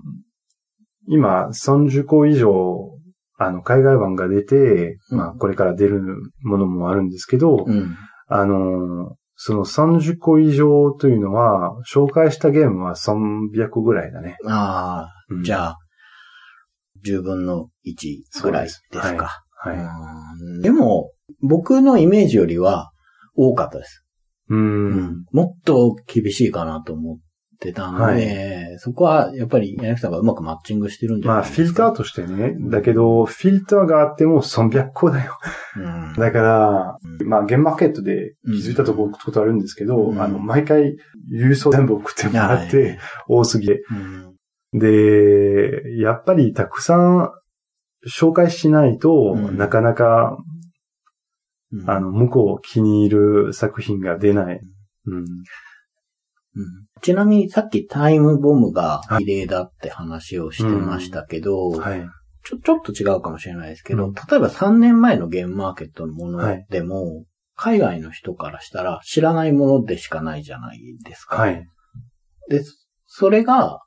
[1.08, 2.92] 今30個以上、
[3.38, 6.02] あの、海外版が出て、うんまあ、これから出る
[6.42, 7.96] ものもあるんですけど、うん。
[8.28, 14.38] あの、その30個以上というのは、紹介したゲームは300個ぐらいだね。
[14.46, 15.78] ああ、うんじゃあ、
[17.04, 19.44] 10分の1ぐらいですそうですか。
[19.56, 19.78] はい。
[19.78, 21.10] うんでも、
[21.42, 22.92] 僕のイメージよりは
[23.36, 24.06] 多かったです。
[24.50, 24.56] う。
[24.56, 27.18] うんもっと厳しいかなと思っ
[27.62, 31.64] てたので、そこはやっぱり柳さんがうまくマッチングしてるんじゃまあ、ないですか。
[31.64, 32.56] フィルターとしてね。
[32.70, 35.38] だけど、フィルターがあっても300個だよ。
[35.78, 40.96] うんだから、うんまあ、ゲームマーケットで気づいたとこことあるんですけど、うんあの、毎回、
[41.32, 43.84] 郵送全部送ってもらって、多すぎて。
[43.92, 44.32] うん
[44.74, 47.30] で、やっぱりたくさん
[48.08, 50.38] 紹介しないと、うんなかなか、
[51.74, 54.60] うんあの、向こう気に入る作品が出ない。
[55.08, 55.26] うん。
[56.56, 62.06] うんちなみにさっきタイムボムが異例だって話をしてましたけど、はい。
[62.44, 67.26] ちょ、ちょっと違うかもしれないですけど、うん例えば3年前のゲームマーケットのものはいでも、
[67.56, 71.38] 海外の人からしたら知らないものでしかないじゃないですか。
[71.38, 71.66] はい。
[72.50, 72.64] で、
[73.06, 73.80] それが、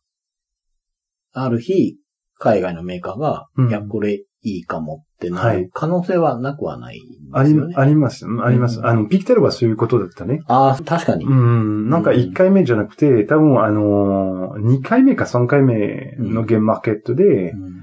[1.33, 1.99] ある日、
[2.39, 7.01] 海外のメーカーが、うんいや、これいいかもってなはいる可能性はなくはないん
[7.33, 8.27] ありですよね。、あります。
[8.45, 8.79] あります。
[8.79, 10.43] うんあの、ピクテルはそういうことだったね。
[10.47, 11.25] ああ、確かに。
[11.25, 11.89] うん。
[11.89, 17.75] なんか1回目じゃなくて、多分あのー、2回目か3回目のゲームマーケットで、うん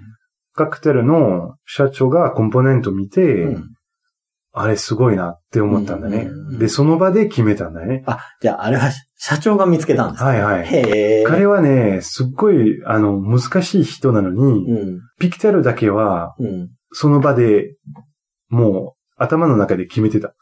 [0.54, 3.74] カクテルの社長がコンポーネント見て、うん
[4.54, 6.30] あれすごいなって思ったんだね。
[6.60, 8.04] で、その場で決めたんだね。
[8.06, 11.24] あ、じゃあ、あれは社長が見つけたんですかはいはい。
[11.26, 15.00] 彼はね、すっごい、あの、難しい人なのに、うん。
[15.20, 16.70] ピクテルだけは、うん。
[16.92, 17.76] その場で、
[18.50, 20.34] もう、頭の中で決めてた。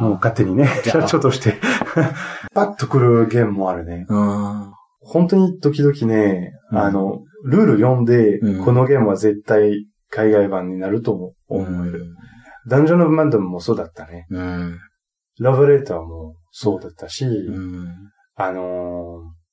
[0.00, 1.56] もう勝手にね、社長として。
[2.54, 4.06] パッと来るゲームもあるね。
[4.08, 4.72] うん。
[5.00, 12.06] 本当に時々ね、うんあの、ルール読んで、うんこのゲームは絶対海外版になると思思える。
[12.68, 14.26] ダンジョン・オブ・マンドムもそうだったね。
[14.30, 14.78] うん。
[15.40, 17.94] ラブレーターもそうだったし、うん。
[18.36, 19.44] あのー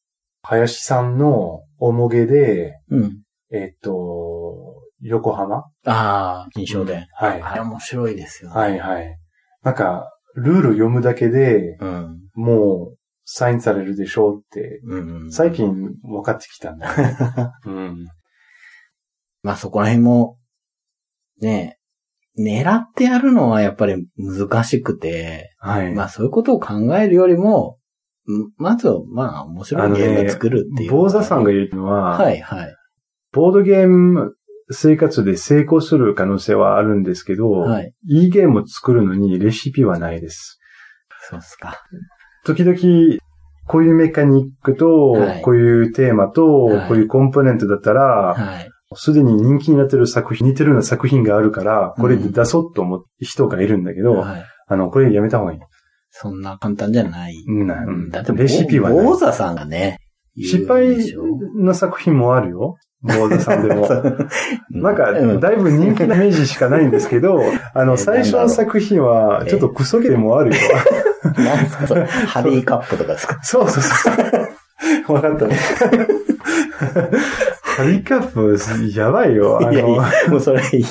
[0.43, 3.21] 林さんのおもげで、うん。
[3.51, 5.57] えっと、横浜？
[5.57, 7.05] ああ、印象で。
[7.13, 7.41] はい。
[7.41, 8.55] あれ面白いですよね。
[8.59, 9.17] はいはい。
[9.61, 12.19] なんか、ルール読むだけで、うん。
[12.33, 15.31] もう、サインされるでしょうって、うん。
[15.31, 16.89] 最近分かってきたんだ。
[17.65, 18.07] うん。
[19.43, 20.39] まあそこら辺も、
[21.39, 21.77] ね
[22.39, 25.93] 狙ってやるのはやっぱり難しくて、はい。
[25.93, 27.77] まあそういうことを考えるよりも、
[28.27, 30.91] んまずはまあ面白いゲームを作るっていう。
[30.91, 32.75] 坊座さんが言うのは、はいはい。
[33.33, 34.35] ボードゲーム
[34.69, 37.93] 生活で成功する可能性はあるんですけど、はい。
[38.07, 40.59] いいゲームを作るのにレシピはないです。
[41.29, 41.81] そうっすか。
[42.45, 42.77] 時々、
[43.67, 48.70] こういうメカニックと、はいこういうテーマと、はいこういうコンポーネントだったら、はい。
[48.93, 54.45] すでに人気になってる作品、似てるような作品があるから、これで出そうと思う人がいるんだけど、はい。
[54.67, 55.59] あの、これやめた方がいい。
[56.09, 57.33] そんな簡単じゃない。
[57.47, 59.97] うんなうんだって、レシピはない坊座さんがね、
[60.37, 60.97] 失敗
[61.57, 62.75] の作品もあるよ。
[63.01, 63.87] ボードさんでも。
[64.71, 67.41] なんか、うだいぶ人気なイメージしかないんですけど、
[67.73, 70.57] あの、え最初の作品は、ちょっとクソゲーもあるよ。
[71.37, 73.39] なんすかそれハリーカップとかですか？
[73.43, 75.13] そうそうそう。
[75.13, 75.55] わかったね。
[77.75, 78.57] ハリカップ、
[78.97, 79.57] やばいよ。
[79.65, 80.83] あいやいの、や、もうそれいい。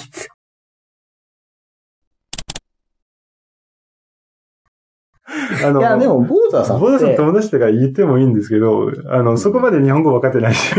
[5.65, 6.81] あのいや、でも、坊座さん。
[6.81, 10.75] ボードさん友達とか言ってもいいんですけど、あの、そこまで日本語分かってないし。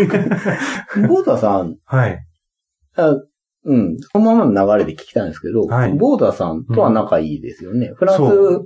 [1.08, 2.20] ボーダーさん、はい。
[2.96, 3.16] あ
[3.64, 7.92] うん、そのままの流れで聞きたいんですけど、はいボーダーさんとは仲いいですよね。
[7.96, 8.66] フランそ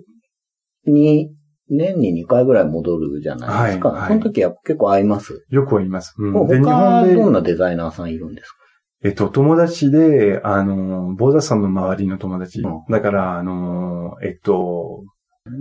[0.86, 1.36] スに
[1.70, 3.90] 年に2回ぐらい戻るじゃないですか。
[3.90, 5.46] はいはいその時は結構会います？
[5.50, 6.14] よく言います。
[6.18, 8.58] うん他本で、どんなデザイナーさんいるんですか？
[9.04, 12.62] えっと、友達で、あの、ボーダさんの周りの友達。
[12.62, 15.04] うんだから、あの、えっと、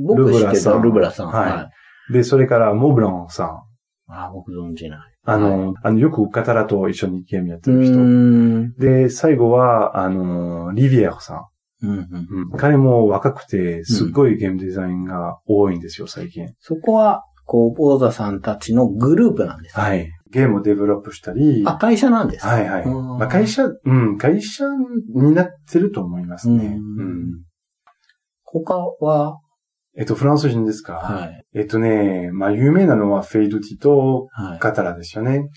[0.06, 1.26] 僕知ってたルルブブラさん。
[1.26, 1.70] ラさんは
[2.10, 4.12] いで、それから、モブランさん。
[4.12, 4.98] あ、僕存じない。
[5.24, 7.98] あの、あの、よくカタラと一緒にゲームやってうる人。
[7.98, 8.72] ん。
[8.74, 11.53] で、最後は、あの、リビエルさうん
[11.84, 11.98] うん。
[11.98, 12.08] ん。
[12.52, 12.58] うん。
[12.58, 16.48] 彼も若くて、すっごいゲームデザインが多いんですよ、最近。
[16.60, 19.82] そこは、こう、ボーザさんたちのグループなんですか？
[19.82, 20.10] はい。
[20.30, 22.48] ゲームをデベロップしたり、あ、会社なんですか？
[22.48, 22.84] はいはい。
[22.84, 24.64] うんまあ、会社、うん、会社
[25.14, 26.64] になってると思いますね。
[26.64, 26.76] ううん
[27.30, 27.42] ん。
[28.44, 29.40] 他は、
[29.96, 30.94] えっと、フランス人ですか？
[30.94, 31.44] はい。
[31.54, 34.58] えっとね、まあ、有名なのはフェイドティとはい。
[34.58, 35.50] カタラですよね。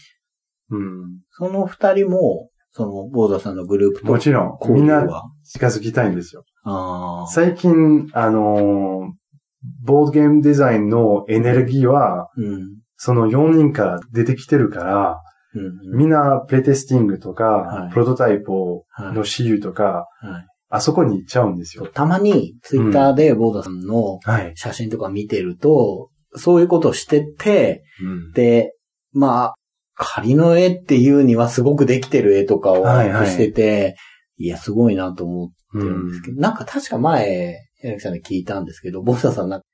[0.69, 1.21] うん。
[1.31, 5.03] その二人も、その、ボーザさんのグループともちろん、交みんな
[5.43, 6.43] 近づきたいんですよ。
[7.29, 9.17] 最近、あのー
[9.83, 12.77] ボードゲームデザインのエネルギーは、うん。
[12.95, 15.21] その4人から出てきてるから、
[15.55, 15.97] うんうん。
[15.97, 21.87] みんなプレテスティングとか、はいプロトタイプの私有とか、はいあそこに行っちゃうんですよ。
[21.87, 24.51] たまに、ツイッターでボーザさんのはい。
[24.55, 28.73] 写真とか見てると、そういうことをしてて、うんで、
[29.13, 29.55] まあ、
[29.97, 33.95] 仮の絵っていうにはすごくできてる絵とかをアはいはいップしてて、
[34.37, 39.65] いや、すごいなと思ってるんですけど、なんか確か前、エレクさんに聞いたんですけど、ボーザさんなんか、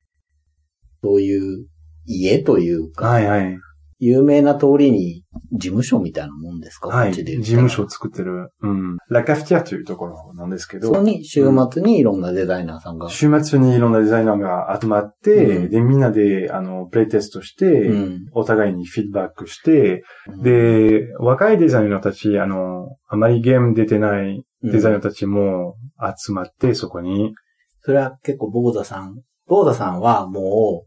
[1.04, 1.68] そういう
[2.06, 3.58] 家というか、はいはい。
[4.00, 5.24] 有名な通りに
[5.54, 6.90] 事務所みたいなもんですか？
[6.90, 7.14] はい。
[7.14, 8.98] 事務所を作ってる、うん。
[9.10, 13.10] ラカフティアというところなんですけど、そこに週末にいろんなデザイナーさんが。
[13.10, 15.70] 週末にいろんなデザイナーが集まって、うん。
[15.70, 18.26] で、みんなで、あの、プレイテストして、うん。
[18.34, 20.04] お互いにフィードバックして、、
[20.42, 25.76] で、若いデザイナーたち、あの、あまりゲーム出てないデザイナーたちも
[26.18, 27.34] 集まって、そこに、
[27.82, 30.86] それは結構ボーザさん、ボーザさんはも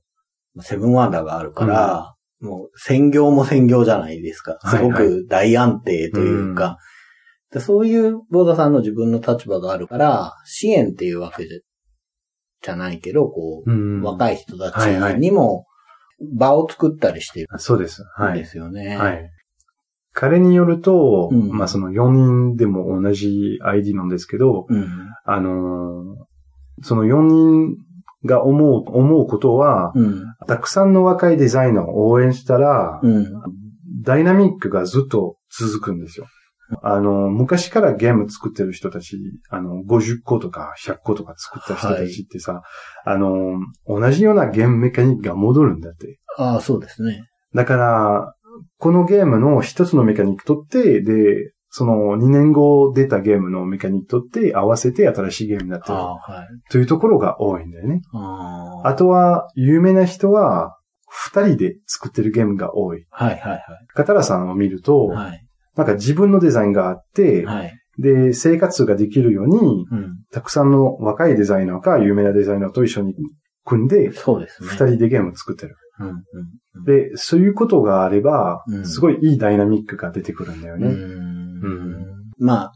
[0.56, 4.58] う、セブンワンダーがあるから、もう専業も専業じゃないですか。
[4.64, 6.78] すごはいく大安定というか、
[7.52, 15.66] でそういうボーザさんの自分の立場があるから、支援っていうわけじゃないけど、こう、うん若い人たちはいはいにも
[16.34, 18.02] 場を作ったりしてるそうです。
[18.16, 18.44] はいんで。
[18.44, 18.96] すよね。
[18.96, 19.30] はい。
[20.12, 24.86] 彼によると、うんまあその4人でも同じ ID なんですけど、うん。
[25.24, 26.26] あのー
[26.82, 27.76] その4人
[28.26, 30.24] が思う、思うことは、うん。
[30.46, 33.26] たくさんの若いデザイナーを応援したら、うん。
[34.02, 36.26] ダイナミックがずっと続くんですよ。
[36.82, 39.16] あの、昔からゲーム作ってる人たち、
[39.50, 42.62] あの、50個とか100個とか作った人たちってさ、
[43.04, 46.18] あの、同じようなゲームメカニックが戻るんだって。
[46.36, 47.28] ああ、そうですね。
[47.54, 48.34] だから、
[48.78, 55.98] このゲームの一つのメカニックとって、で、その2年後出たゲームのメカニックとって合わせて新しいゲームになってる。
[56.70, 58.00] というところが多いんだよね。
[58.14, 58.88] ああ。
[58.88, 63.04] あとは、有名な人は、二人で作ってるゲームが多い。
[63.10, 65.26] はいはいカタラさんを見ると、はい。
[65.26, 65.46] はい。
[65.76, 67.74] なんか自分のデザインがあって、はい。
[67.98, 70.16] で、生活ができるように、うん。
[70.32, 73.14] たくさんの若いデザイナーか有名なデザイナーと一緒に
[73.66, 74.68] 組んで、そうですね。
[74.70, 75.76] 二人でゲームを作ってる。
[76.00, 76.08] うん。
[76.08, 76.12] う
[76.80, 76.84] ん。
[76.86, 80.88] で、そういうことがあればう、んすごいいいダイナミックが出てくるんだようね。
[80.88, 81.35] ん。
[82.38, 82.72] ま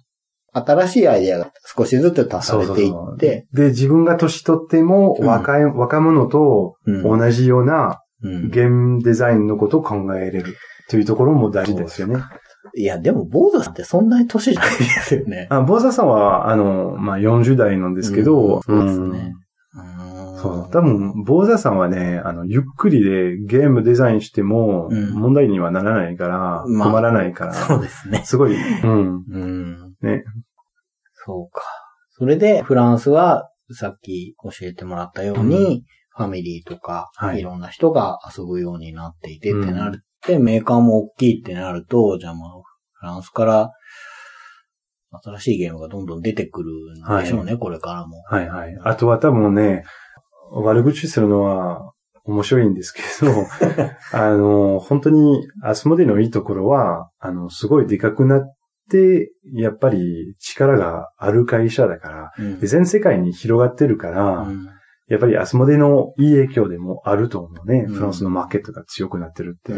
[0.52, 5.26] あ、新しいアイデアが少しずつ足されていって、で、自分が年取ってもうん。
[5.26, 7.18] 若い、若者とうん。
[7.18, 8.50] 同じようなうん。
[8.50, 10.56] ゲームデザインのことを考えれる
[10.88, 12.22] というところも大事ですよね。
[12.76, 15.46] いや、でも、坊主さんってそんなに年じゃないですよね。
[15.50, 18.62] あ、坊主さんは、あの、まあ、40代なんですけど、うん。
[18.62, 19.34] そうですね。
[20.41, 20.70] そう。
[20.70, 28.22] 多分、坊主さんはね、あの、ゆっくりでゲームデザインしてもうん問題にはならないから、まあ困らないから、そうですね。
[28.24, 29.24] すごい、うん。
[29.30, 29.95] うん。
[30.03, 30.24] ね。
[31.14, 31.62] そうか。
[32.18, 35.84] それで、フランスは、さっき教えてもらったように、
[36.16, 42.51] ファミリーとか、はいいろんな人が遊ぶようになっていてうんってなるって、メーカーも大きいってなると、じゃあまあ、
[42.93, 43.70] フランスから、
[45.12, 46.70] 新しいゲームがどんどん出てくる
[47.18, 48.22] んでしょうね、これからも。
[48.28, 48.78] はいはい。
[48.84, 49.84] あとは多分ね、
[50.51, 51.92] 悪口するのは
[52.24, 53.46] 面白いんですけど、
[54.12, 58.55] あの、本当にアスモデのいいところは、あの、すごいでかくなっ
[58.90, 62.61] て、やっぱり力がある会社だから、うん。
[62.61, 64.68] で全世界に広がってるから、うん。
[65.09, 67.86] やっぱりアスモデのいい影響でもあると思うね。
[67.88, 67.94] うん。
[67.94, 69.72] フランスのマーケットが強くなってるって。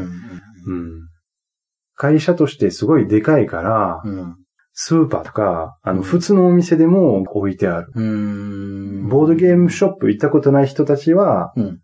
[1.95, 4.37] 会社としてすごいでかいから、うん
[4.73, 7.93] スーパーとか、あの、うん普通のお店でも置いてある。
[7.95, 9.09] うん。
[9.09, 11.81] ボードゲームショップ行ったことない人たちは、うん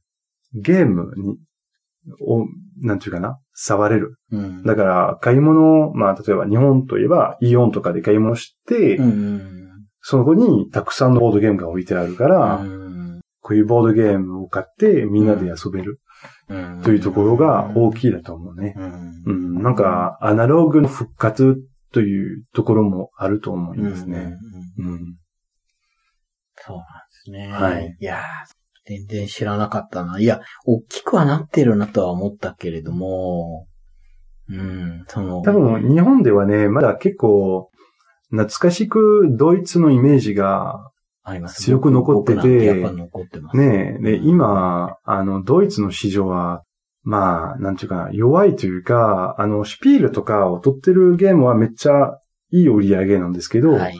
[0.54, 1.36] ゲームに、
[2.26, 2.46] を、
[2.80, 4.16] なんていうかな、触れる。
[4.32, 4.62] うん。
[4.62, 9.68] だから、買い物、まあ、例えば日本といえば、イオンとかで買い物して、うん。
[10.00, 12.88] そこにたくさんのボードゲームが置いてあるから、うん
[13.40, 16.00] こういうボードゲームを買ってみんなで遊べる
[16.50, 18.74] うんというところが大きいだと思うね。
[18.76, 21.62] うんうん、なんか、アナログの復活
[21.92, 24.18] というところもあると思いますね。
[24.18, 25.16] うんうんうんうん。
[26.56, 26.88] そうなんで
[27.24, 27.48] すね。
[27.48, 27.96] はい。
[27.98, 28.22] いやー、
[28.86, 30.18] 全然知らなかったな。
[30.18, 33.66] いや、大きくはなってるなとは思ったけれども、
[34.48, 35.04] うん。
[35.08, 37.70] その、多分、日本ではね、まだ結構、
[38.30, 40.90] 懐かしくドイツのイメージが、
[41.22, 42.82] あります強く残ってて。
[43.54, 46.62] ね、で、今、あの、ドイツの市場は、
[47.08, 52.18] まあ、なんていうかな、弱いというか、あの、シュピールとかを取ってるゲームはめっちゃ
[52.50, 53.98] いい売り上げなんですけど、はい。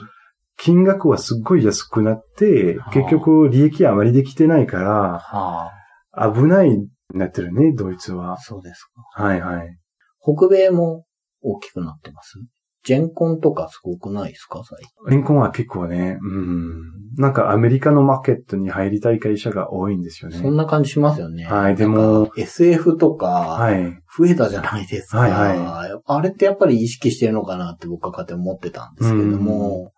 [0.57, 5.71] 金額はすっごい安くなってはあ、結局利益あまりできてないから、は
[6.11, 8.37] あ、危ないになってるね、ドイツは。
[8.37, 8.83] そうです
[9.15, 9.23] か。
[9.23, 9.77] はいはい。
[10.21, 11.05] 北米も
[11.41, 12.37] 大きくなってます？
[12.83, 14.63] ジェンコンとかすごくないですか？
[14.63, 14.89] 最近。
[15.09, 16.81] レンコンは結構ね、うん。
[17.17, 20.37] なんかアメリカのマーケットに入りたい会社が多いんですよね。
[20.37, 21.43] そんな感じしますよね。
[21.43, 23.83] はいでも SF とか、はい。
[24.17, 25.19] 増えたじゃないですか。
[25.19, 29.91] はいはあれってやっぱり意識してるのかなって僕は勝手に思ってたんですけども。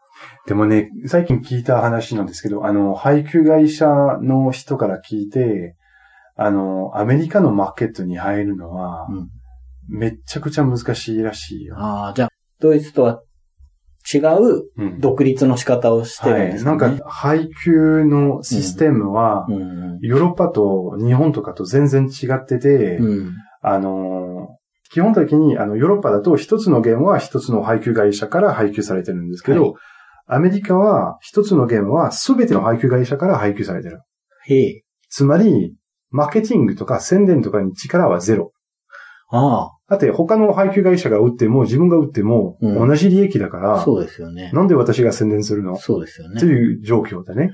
[0.47, 3.87] でもね、最近聞いた話なんですけど、あの、配給会社
[4.21, 5.75] の人から聞いて、
[6.35, 9.29] あの、アメリカのマーケットに入るのは、うん
[9.89, 11.75] めっちゃくちゃ難しいらしいよ。
[11.77, 12.30] ああ、じゃあ、
[12.61, 13.21] ドイツとは
[14.13, 16.77] 違ううん独立の仕方をしてるんですはい。
[16.77, 16.87] ね。
[16.87, 23.33] なんか、配給のシステムは、うん、ヨーロッパと日本とかと全然違ってて、うん。
[23.61, 24.57] あの、
[24.91, 29.73] 基本的に、あの、ヨーロッパだと一つのゲームは一つの配給会社から配給されてるんですけど、はい
[30.33, 33.99] アメリカは一つのゲームは全ての配給会社から配給されてる。
[34.45, 34.83] へえ。
[35.09, 35.75] つまり、
[36.09, 38.53] マーケティングとか宣伝とかに力はゼロ。
[39.31, 44.51] あだって他の配給会社が売っても自分が売ってもうん同じ利益だかあ、ら、そうですよね。
[44.53, 45.75] なんで私が宣伝するの？
[45.77, 46.45] そうですよねと。
[46.45, 47.51] いう状況だね。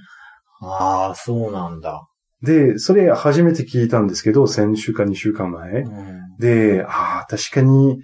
[0.61, 2.07] ああ、そうなんだ。
[2.41, 5.81] で、それ初めて聞いたんですけど、先週か2週間前。
[5.81, 6.37] うん。
[6.39, 7.99] で、ああ、確かに、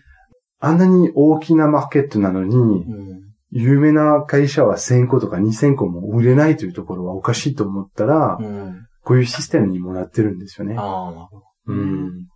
[0.59, 3.21] あんなに大きなマーケットなのに、うん。
[3.51, 8.87] 有名な会社は1000個とか2000個も売れないというところはおかしいと思ったら、うん。
[9.03, 10.75] こういうシステムにもなってるんですよね。
[10.77, 11.43] ああ、なるほど。
[11.67, 12.27] うん、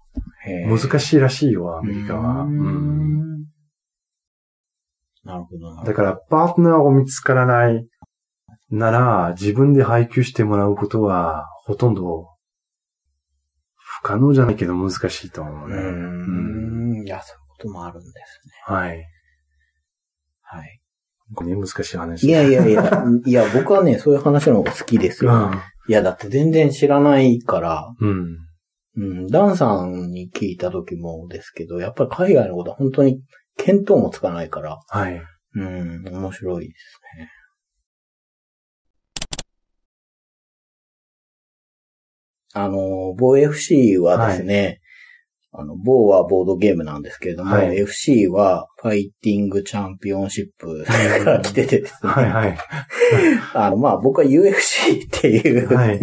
[0.67, 2.43] 難しいらしいよ、アメリカは。
[2.43, 3.45] ううんん
[5.23, 5.83] なるほどな。
[5.83, 7.85] だから、パートナーを見つからない
[8.71, 12.29] なら、自分で配給してもらうことは、ほとんど、
[13.75, 15.75] 不可能じゃないけど難しいと思ううね。
[15.75, 17.05] ーん。
[17.05, 18.53] いや、そういうこともあるんですね。
[18.77, 19.05] はい。
[20.43, 20.79] はい。
[21.35, 22.25] これね難しい話。
[22.25, 25.51] いやいやいや、 いや、僕はね、そういう話の方が好きですよ。
[25.89, 28.46] いや、だって全然知らないから、うん。
[28.97, 33.21] うん、ダンさんに聞いた時もですけど、やっぱり海外のことは本当に
[33.57, 35.21] 見当もつかないから、はい。
[35.53, 37.29] うん、面白いですね。
[42.53, 44.81] あの、某 FC はですね、
[45.51, 52.57] あの、某はボードゲームなんですけれども、はい FC はファイティングチャンピオンシップから来ててですね、はいはい。
[53.53, 55.99] あの、まあ僕は UFC っていう、はい。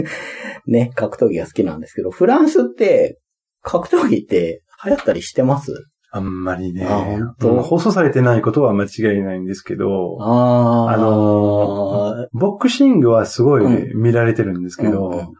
[0.66, 3.18] ね、格闘技が好きなんですけど、フランスって
[3.62, 5.72] 格闘技って流行ったりしてます？
[6.10, 6.86] あんまりね。
[7.40, 15.30] 放送されてないことは間違いないんですけど、ああのーボクシングはすごい見られてるんですけど、うんうんうん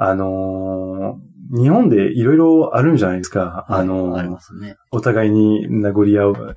[0.00, 3.64] あのー日本でいろいろあるんじゃないですか。
[3.70, 4.76] あのーありますね。
[4.90, 6.56] お互いに殴り合う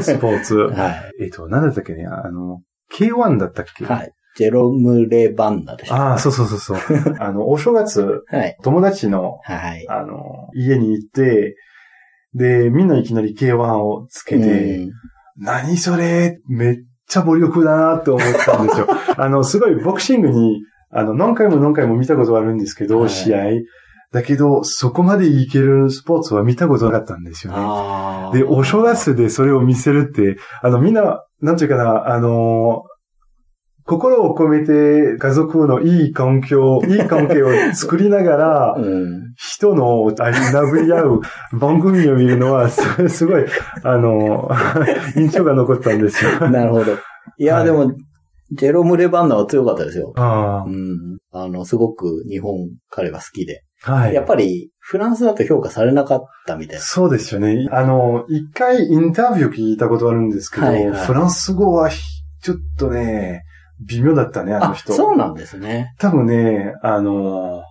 [0.00, 0.56] スポーツ。
[0.74, 1.12] はい。
[1.20, 2.60] えっと、なんだったっけね、あの、
[2.92, 3.84] K1 だったっけ？
[3.84, 4.10] はい。
[4.36, 5.94] ジェロム・レバンナでしょ。
[5.94, 6.78] ああ、そうそうそうそう。
[7.20, 8.56] あの、お正月、はい。
[8.62, 9.86] 友達の、はい。
[9.88, 11.56] あの、家に行って、
[12.34, 14.90] で、みんないきなり K1 をつけて、うん
[15.38, 16.76] 何それめっ
[17.08, 18.86] ちゃ暴力だなって思ったんですよ。
[19.16, 23.38] あの、すごいボクシングに、あの、何回も何回も見たことあるんですけど、はい試合。
[24.12, 27.58] だけど、そこまでいけるスポーツは見たことなかったんですよね。
[27.60, 32.82] あーで、お正月でそれを見せるって、あの、みんな、なんていうかな、あの
[33.84, 39.22] 心を込めて家族のいい環境、いい関係を作りながら、 うん。
[39.36, 41.20] 人のあり殴り合う
[41.58, 43.44] 番組を見るのは、すすごい、
[43.82, 44.50] あの、
[45.16, 46.50] 印象が残ったんですよ。
[46.50, 46.92] なるほど。
[47.38, 47.92] いや、はいでも、
[48.52, 50.12] ジェロム・レバンナは強かったですよ。
[50.16, 51.18] あうん。
[51.32, 53.62] あの、すごく日本、彼が好きで。
[53.84, 54.14] あはい。
[54.14, 56.82] やっぱり、フランスだと評価されなかったみたいな。
[56.82, 57.66] そうですよね。
[57.70, 62.02] あの、一回インタビュー聞いたことあるんですけど、はいはいフランス語はひ
[62.42, 63.44] ちょっとね、
[63.86, 64.92] 微妙だったね、あのあ、人。
[64.92, 65.94] そうなんですね。
[65.98, 67.62] 多分ね、あの、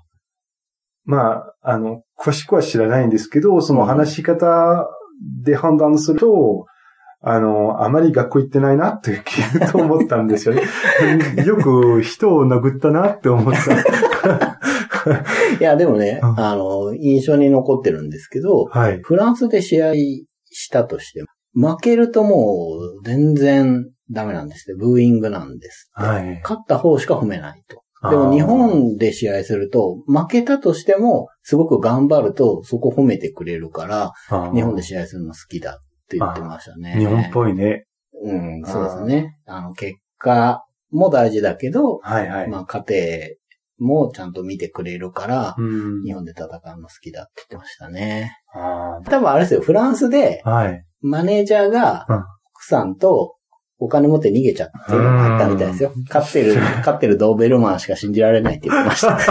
[1.03, 4.87] まあ、あの、詳しくは知らないんですけど、その話し方
[5.43, 6.65] で判断すると、
[7.23, 10.63] あの、あまり学校行ってないなって聞くと思ったんですよね。
[11.45, 14.59] よく人を殴ったなって思った。
[15.59, 18.99] いや、でもね、うんあの、印象に残ってるんですけど、はい。
[19.03, 19.93] フランスで試合
[20.49, 24.79] したとしても、負けるともう全然ダメなんですって。
[24.79, 25.89] ブーイングなんです。
[25.93, 26.41] はい。
[26.41, 27.81] 勝った方しか褒めないと。
[28.09, 34.13] でも日本で試合すると、負けたとしても、すごく頑張ると、そこ褒めてくれるから、
[34.53, 36.95] 日本で試合するの好きだって言ってましたね。
[36.97, 37.85] 日本っぽいね。
[38.23, 39.37] うん、そうですね。
[39.45, 42.49] あの、結果も大事だけど、はいはい。
[42.49, 42.85] まあ、家
[43.79, 48.37] 庭もちゃんと見てくれるから、うん日本で戦うの好きだって言ってましたね。
[48.53, 50.85] あ多分あれですよ、フランスでーはい。
[51.01, 53.37] マネージャーがうん奥さんと
[53.81, 55.91] お金持って逃げちゃってあったみたいですよ。
[56.07, 56.55] 勝ってる、
[56.85, 59.17] 勝ってるドーベルマンしか信じられないって言ってました。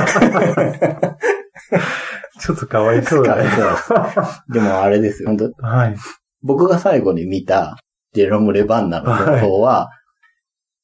[2.40, 3.44] ちょっとかわいそうだね。
[4.52, 5.94] でもあれですよ、本当はい。
[6.42, 7.76] 僕が最後に見た
[8.12, 9.90] ジェロム・レバンナの情報は、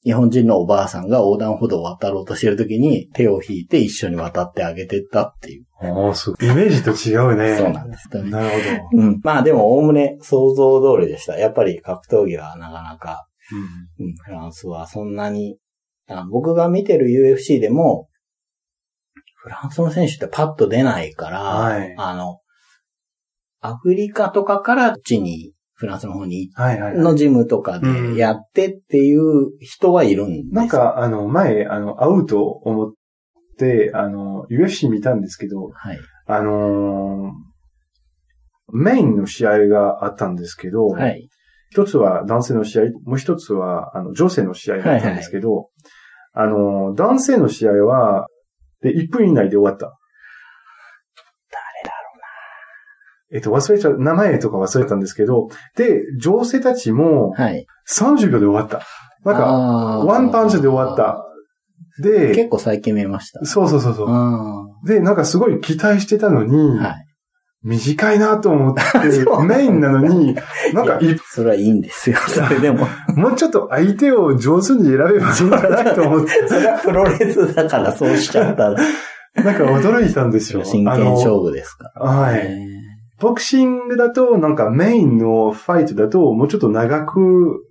[0.04, 5.64] 日本人のおばあさんが横断歩道を渡ろうとしてる時に手を引いて一緒に渡ってあげてったっていう。
[5.80, 6.48] おーすごい。
[6.48, 7.56] イメージと違うね。
[7.56, 8.08] そうなんです。
[8.22, 8.48] なる
[8.92, 9.20] ほうん。
[9.24, 11.36] まあでも、おおむね想像通りでした。
[11.36, 13.35] やっぱり格闘技はなかなか、ど。
[13.98, 15.58] うん、フランスはそんなに、
[16.08, 18.08] あ僕が見てる UFC でも、
[19.36, 22.40] フランスの選手ってパッと出ないから、はいあの、
[23.60, 26.50] アフリカとかからこっちに、フランスの方に。
[26.94, 32.92] のジムとかでやってっていう人はいるんですよなん、か、あの、前、あの、会うと思っ
[33.58, 35.98] て、あの、UFC 見たんですけど、はい。
[36.26, 37.56] あのー
[38.72, 41.28] メインの試合があったんですけど、はい。
[41.70, 45.68] 一つは男性の試合、もう一つは、あの、女性の試合だったんですけど、
[46.32, 48.28] あの、男性の試合は、
[48.82, 49.86] で、1分以内で終わった。
[51.50, 51.92] 誰だ
[53.32, 57.66] えっと、忘れちゃう、名前とか忘れたんですけど、で、女性たちもはい。
[57.88, 58.82] 30秒で終わった。
[59.24, 59.46] なんか、か
[60.04, 61.22] ワンパンチで終わった。
[62.02, 63.44] で、結構最近見ました。
[63.44, 64.06] そうそうそうそう。
[64.08, 67.05] あで、なんかすごい期待してたのに、はい。
[67.66, 68.80] 短いなと思って
[69.44, 70.36] メインなのに、
[70.72, 72.16] なんかいそれはいいんですよ。
[72.28, 72.86] それでも。
[73.16, 78.76] もうちょっと相手を上手に選べばいいんじゃないと思って、それはプロレスだからそうしちゃったら。
[79.44, 80.64] なんか驚いたんですよ。
[80.64, 82.40] 真剣勝負ですかはら。
[82.40, 82.44] い。
[82.44, 82.76] ね
[83.18, 87.64] ボクシングだと、なんかメインのファイトだと、もうちょっと長く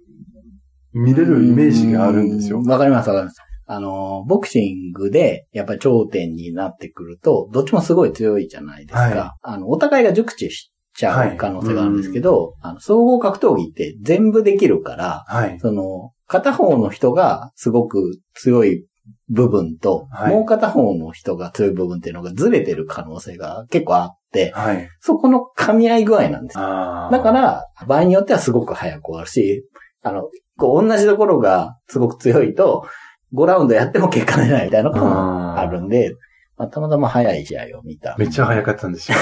[0.92, 2.68] 見れるイメージがあるんですよう。
[2.68, 3.45] わかります、わかります。
[3.68, 9.00] あの、ボクシングで、やっぱり頂点になってくると、どっちもすごい強いじゃないですか。
[9.00, 15.60] はいあの、お互いが熟知しちゃう可能性があるんですけど、あの、総合格闘技って全部できるから、はい。
[15.60, 18.86] その、片方の人がすごく強い
[19.30, 24.90] 部分と、はいもう片方の人が強い部分っていうのがずれてる可能性が結構あって、はい。
[25.00, 26.64] そこの噛み合い具合なんですよ
[27.12, 29.68] だか、ら、場合によってはすごく早く終わるし、
[30.02, 32.88] あの、こう同じところがすごく強いと、
[33.36, 36.16] 5ラウンドやっても結果出ないみたいなこともあるんで、
[36.58, 38.16] まあ、たまたま早い試合を見た。
[38.18, 39.18] めっちゃ早かったんですよ。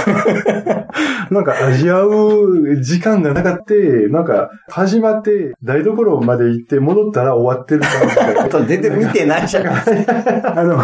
[1.32, 3.74] なんか味合う時間がなかった。
[4.12, 8.78] なんか始まって台所まで行って戻ったら終わってる感じで。
[8.78, 9.66] 全然見てないじゃん。
[9.74, 10.78] あの、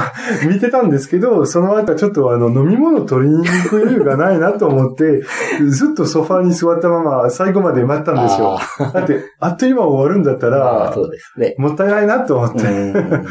[0.47, 5.21] 見てたんですけど、その後ちょっとあの、飲み物取りに行く余裕がないなと思って、
[5.67, 8.57] ずっとソファーに座ったまま最後まで待ったんですよ。
[8.91, 11.53] だって、あっという間終わるんだったまあら、そうですね。
[11.59, 13.27] もったいないなと思って、うん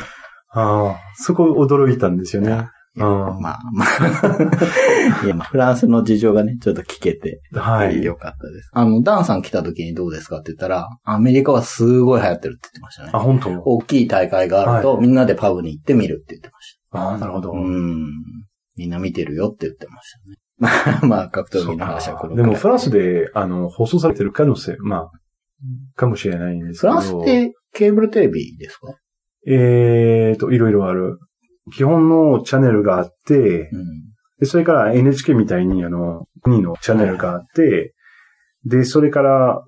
[0.51, 2.69] ああそこ驚いたんですよね。
[2.99, 5.25] いやうんまあまあ。
[5.25, 8.03] いや、まあ、フランスの事情がね、ちょっと聞けて、はい。
[8.03, 8.71] よかったです。
[8.73, 13.19] あの、ダンさん来た時にどうですかって言ったら、アメリカはすごい流行ってるって言ってましたねあ、。
[13.21, 13.51] 本当？
[13.63, 17.53] 大きい大会があると、はみんなでパブに行って見るって言ってましああ、なるほど。
[17.53, 17.59] た。
[17.59, 18.07] うん。
[18.77, 20.37] みんな見てるよって言ってましたね。
[20.61, 20.69] ま
[21.03, 25.11] あ、まあ、格闘技の話はこれでもフランスで、あの、放送されてる可能性、まあ、
[25.95, 26.95] かもしれないんですけど。
[26.95, 28.95] フランスってケーブルテレビですか？
[29.47, 31.19] えーと、いろいろある。
[31.71, 33.85] 基本のチャンネルがあって、うん。
[34.41, 37.95] で、それから NHK みたいに、あの、国のチャンネルがあって、
[38.65, 39.63] で、それから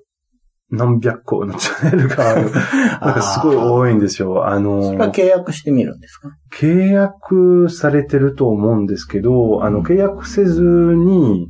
[0.70, 2.51] 何百個のチャンネルがある。
[3.01, 4.46] なんかすごい多いんですよ。
[4.46, 6.30] あそのれ、は契約してみるんですか？
[6.57, 11.48] 契約されてると思うんですけど、あの、うん契約せずに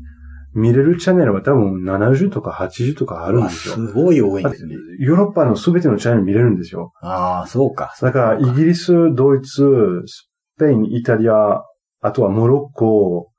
[0.55, 3.75] 見れるチャンネルは多分70とか80とかあるんですよ。
[3.75, 4.75] すごい多いんですね。
[4.99, 6.93] ヨーロッパのすべてのチャンネル見れるんですよ。
[7.03, 7.95] ああ、そうか。
[8.01, 10.30] だから、イギリス、ドイツ、ス
[10.61, 11.65] ペイン、イタリア、
[12.01, 13.31] あとはモロッコ、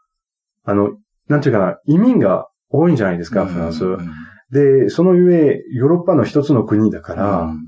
[0.63, 0.91] あの、
[1.27, 3.85] なんていうかな、移民が多いんじゃないですか、フランス。
[3.85, 4.11] うん
[4.51, 7.59] で、そのゆえ、ヨーロッパの一つの国だから、うん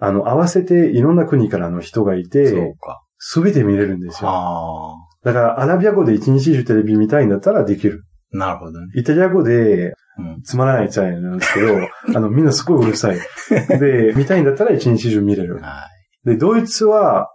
[0.00, 3.02] あの、合わせていろんな国からの人がいそうて、か。
[3.18, 4.28] すべて見れるんですよ。
[4.28, 8.04] あだから、アラビア語で一日中テレビ見たいんだったらできる。
[8.34, 8.88] あ、なるほどね。
[8.96, 10.42] イタリア語でうん。
[10.42, 11.74] つまらないチャンネルなんですけど、
[12.14, 13.18] あの、みんなすごいうるさい。
[13.80, 15.56] で、見たいんだったら一日中見れる。
[15.56, 15.88] は
[16.24, 17.33] で、ドイツは、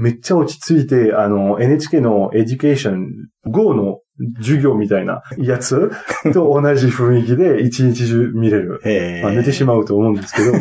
[0.00, 3.98] めっちゃ落ち着いて、あの、NHK のエデュケーション GO の
[4.38, 5.90] 授業みたいなやつ
[6.32, 8.80] と同じ雰囲気で一日中見れる。
[9.22, 10.52] まあ、寝てしまうと思うんですけど、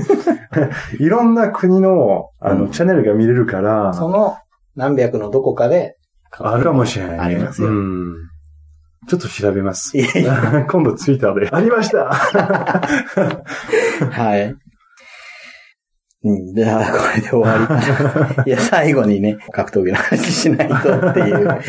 [0.99, 4.35] いろんな国の、あの、うんチャンネルが見れるから、その、
[4.75, 5.95] 何百のどこかで、
[6.31, 7.19] あるかもしれない、ね。
[7.19, 8.15] ありますようん。
[9.07, 9.97] ちょっと調べます。
[9.97, 11.49] いやいや 今度ツイッターで。
[11.49, 12.09] ありました
[14.11, 14.53] はい。
[16.21, 18.43] うん、じゃあ、これで終わりかな。
[18.45, 21.61] いや、最後にね、格闘技の話しないとっていう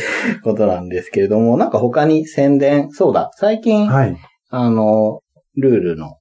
[0.42, 4.16] ことなんですけれども、なんか他に宣伝、そうだ、最近、はい。
[4.48, 5.20] あの、
[5.56, 6.16] ルールの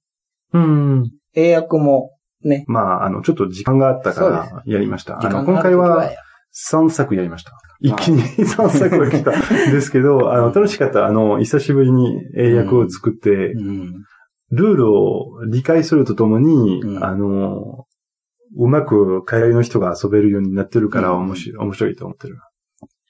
[0.54, 1.12] うん。
[1.36, 2.12] 英訳も
[2.44, 5.24] ね、まあ、あの、ちょっと時間があったからやりました。
[5.24, 6.12] あの、今回はは
[6.72, 7.52] 3作やりました。
[7.82, 11.06] 一気に3作が来たんですけど、 あの、楽しかった。
[11.06, 13.94] あの、久しぶりに英訳を作って、うん。
[14.52, 17.86] ルールを理解するとともに、うんあの、
[18.58, 22.38] うまく海外の人が遊べるようになってるからうん面白い、面白いと思ってる。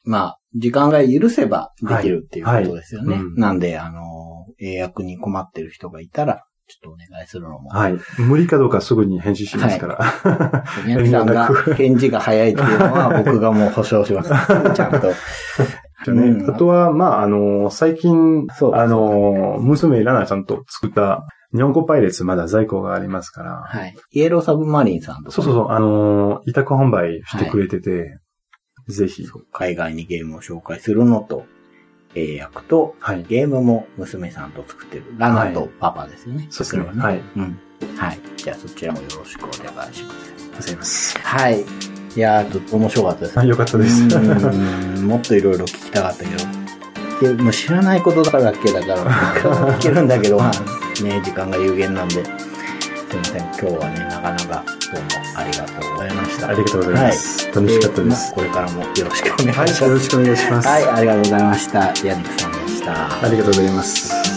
[0.04, 3.14] まあ、時間が許せばできるっていうことですよね。
[3.14, 7.70] はいはいうんなんで、あの、英訳に困ってる人がいたら、ちょっとお願いするのも。
[7.70, 7.98] はい。
[8.20, 10.66] 無理かどうかすぐに返事しますから。
[10.86, 14.30] 宮城さんが返事が早いっていうのは僕がもう保証します。
[14.76, 15.08] ちゃんと。
[15.10, 15.14] ね
[16.06, 23.64] うんあとは、まあ、あの、最近、そうですあの、娘ラナちゃんと作った日本語パイレーツまだ在庫がありますから。
[23.66, 23.96] はい。
[24.12, 25.32] イエローサブマリンさんとか。
[25.32, 28.20] そうそうそう、あの、委託販売してくれてて、
[28.88, 29.28] ぜひ。
[29.52, 31.46] 海外にゲームを紹介するのと、
[32.16, 33.24] 英訳と、はい。
[33.24, 35.06] ゲームも娘さんと作ってる。
[35.18, 36.48] ラナとパパですよね。
[36.50, 37.02] そうですねれはね。
[37.02, 37.22] はい。
[37.36, 37.60] うん。
[37.96, 38.20] はい。
[38.38, 40.50] じゃあそちらもよろしくお願いします。
[40.56, 41.20] ございます。
[41.20, 41.62] はい。
[41.62, 44.04] いやー、とっても面白かったですあ、よかったです。
[44.04, 46.59] うんもっといろいろ聞きたかったけど。
[47.20, 49.04] でもう知らないことだらけだから、
[49.78, 52.24] 聞けるんだけど、まあね、時間が有限なんで、すい
[53.16, 53.42] ません。
[53.42, 54.64] 今日はね、なかなか
[54.94, 56.48] どうもありがとうございました。
[56.48, 57.52] ありがとうございます。
[57.54, 58.34] 楽しかったです。
[58.34, 59.84] これからもよろしくお願いしはい、ます。
[59.84, 60.68] よろしくお願いします。
[60.68, 61.80] はい、ありがとうございました。
[61.80, 62.94] ヤニクさんでした。
[62.94, 64.29] ありがとうございます。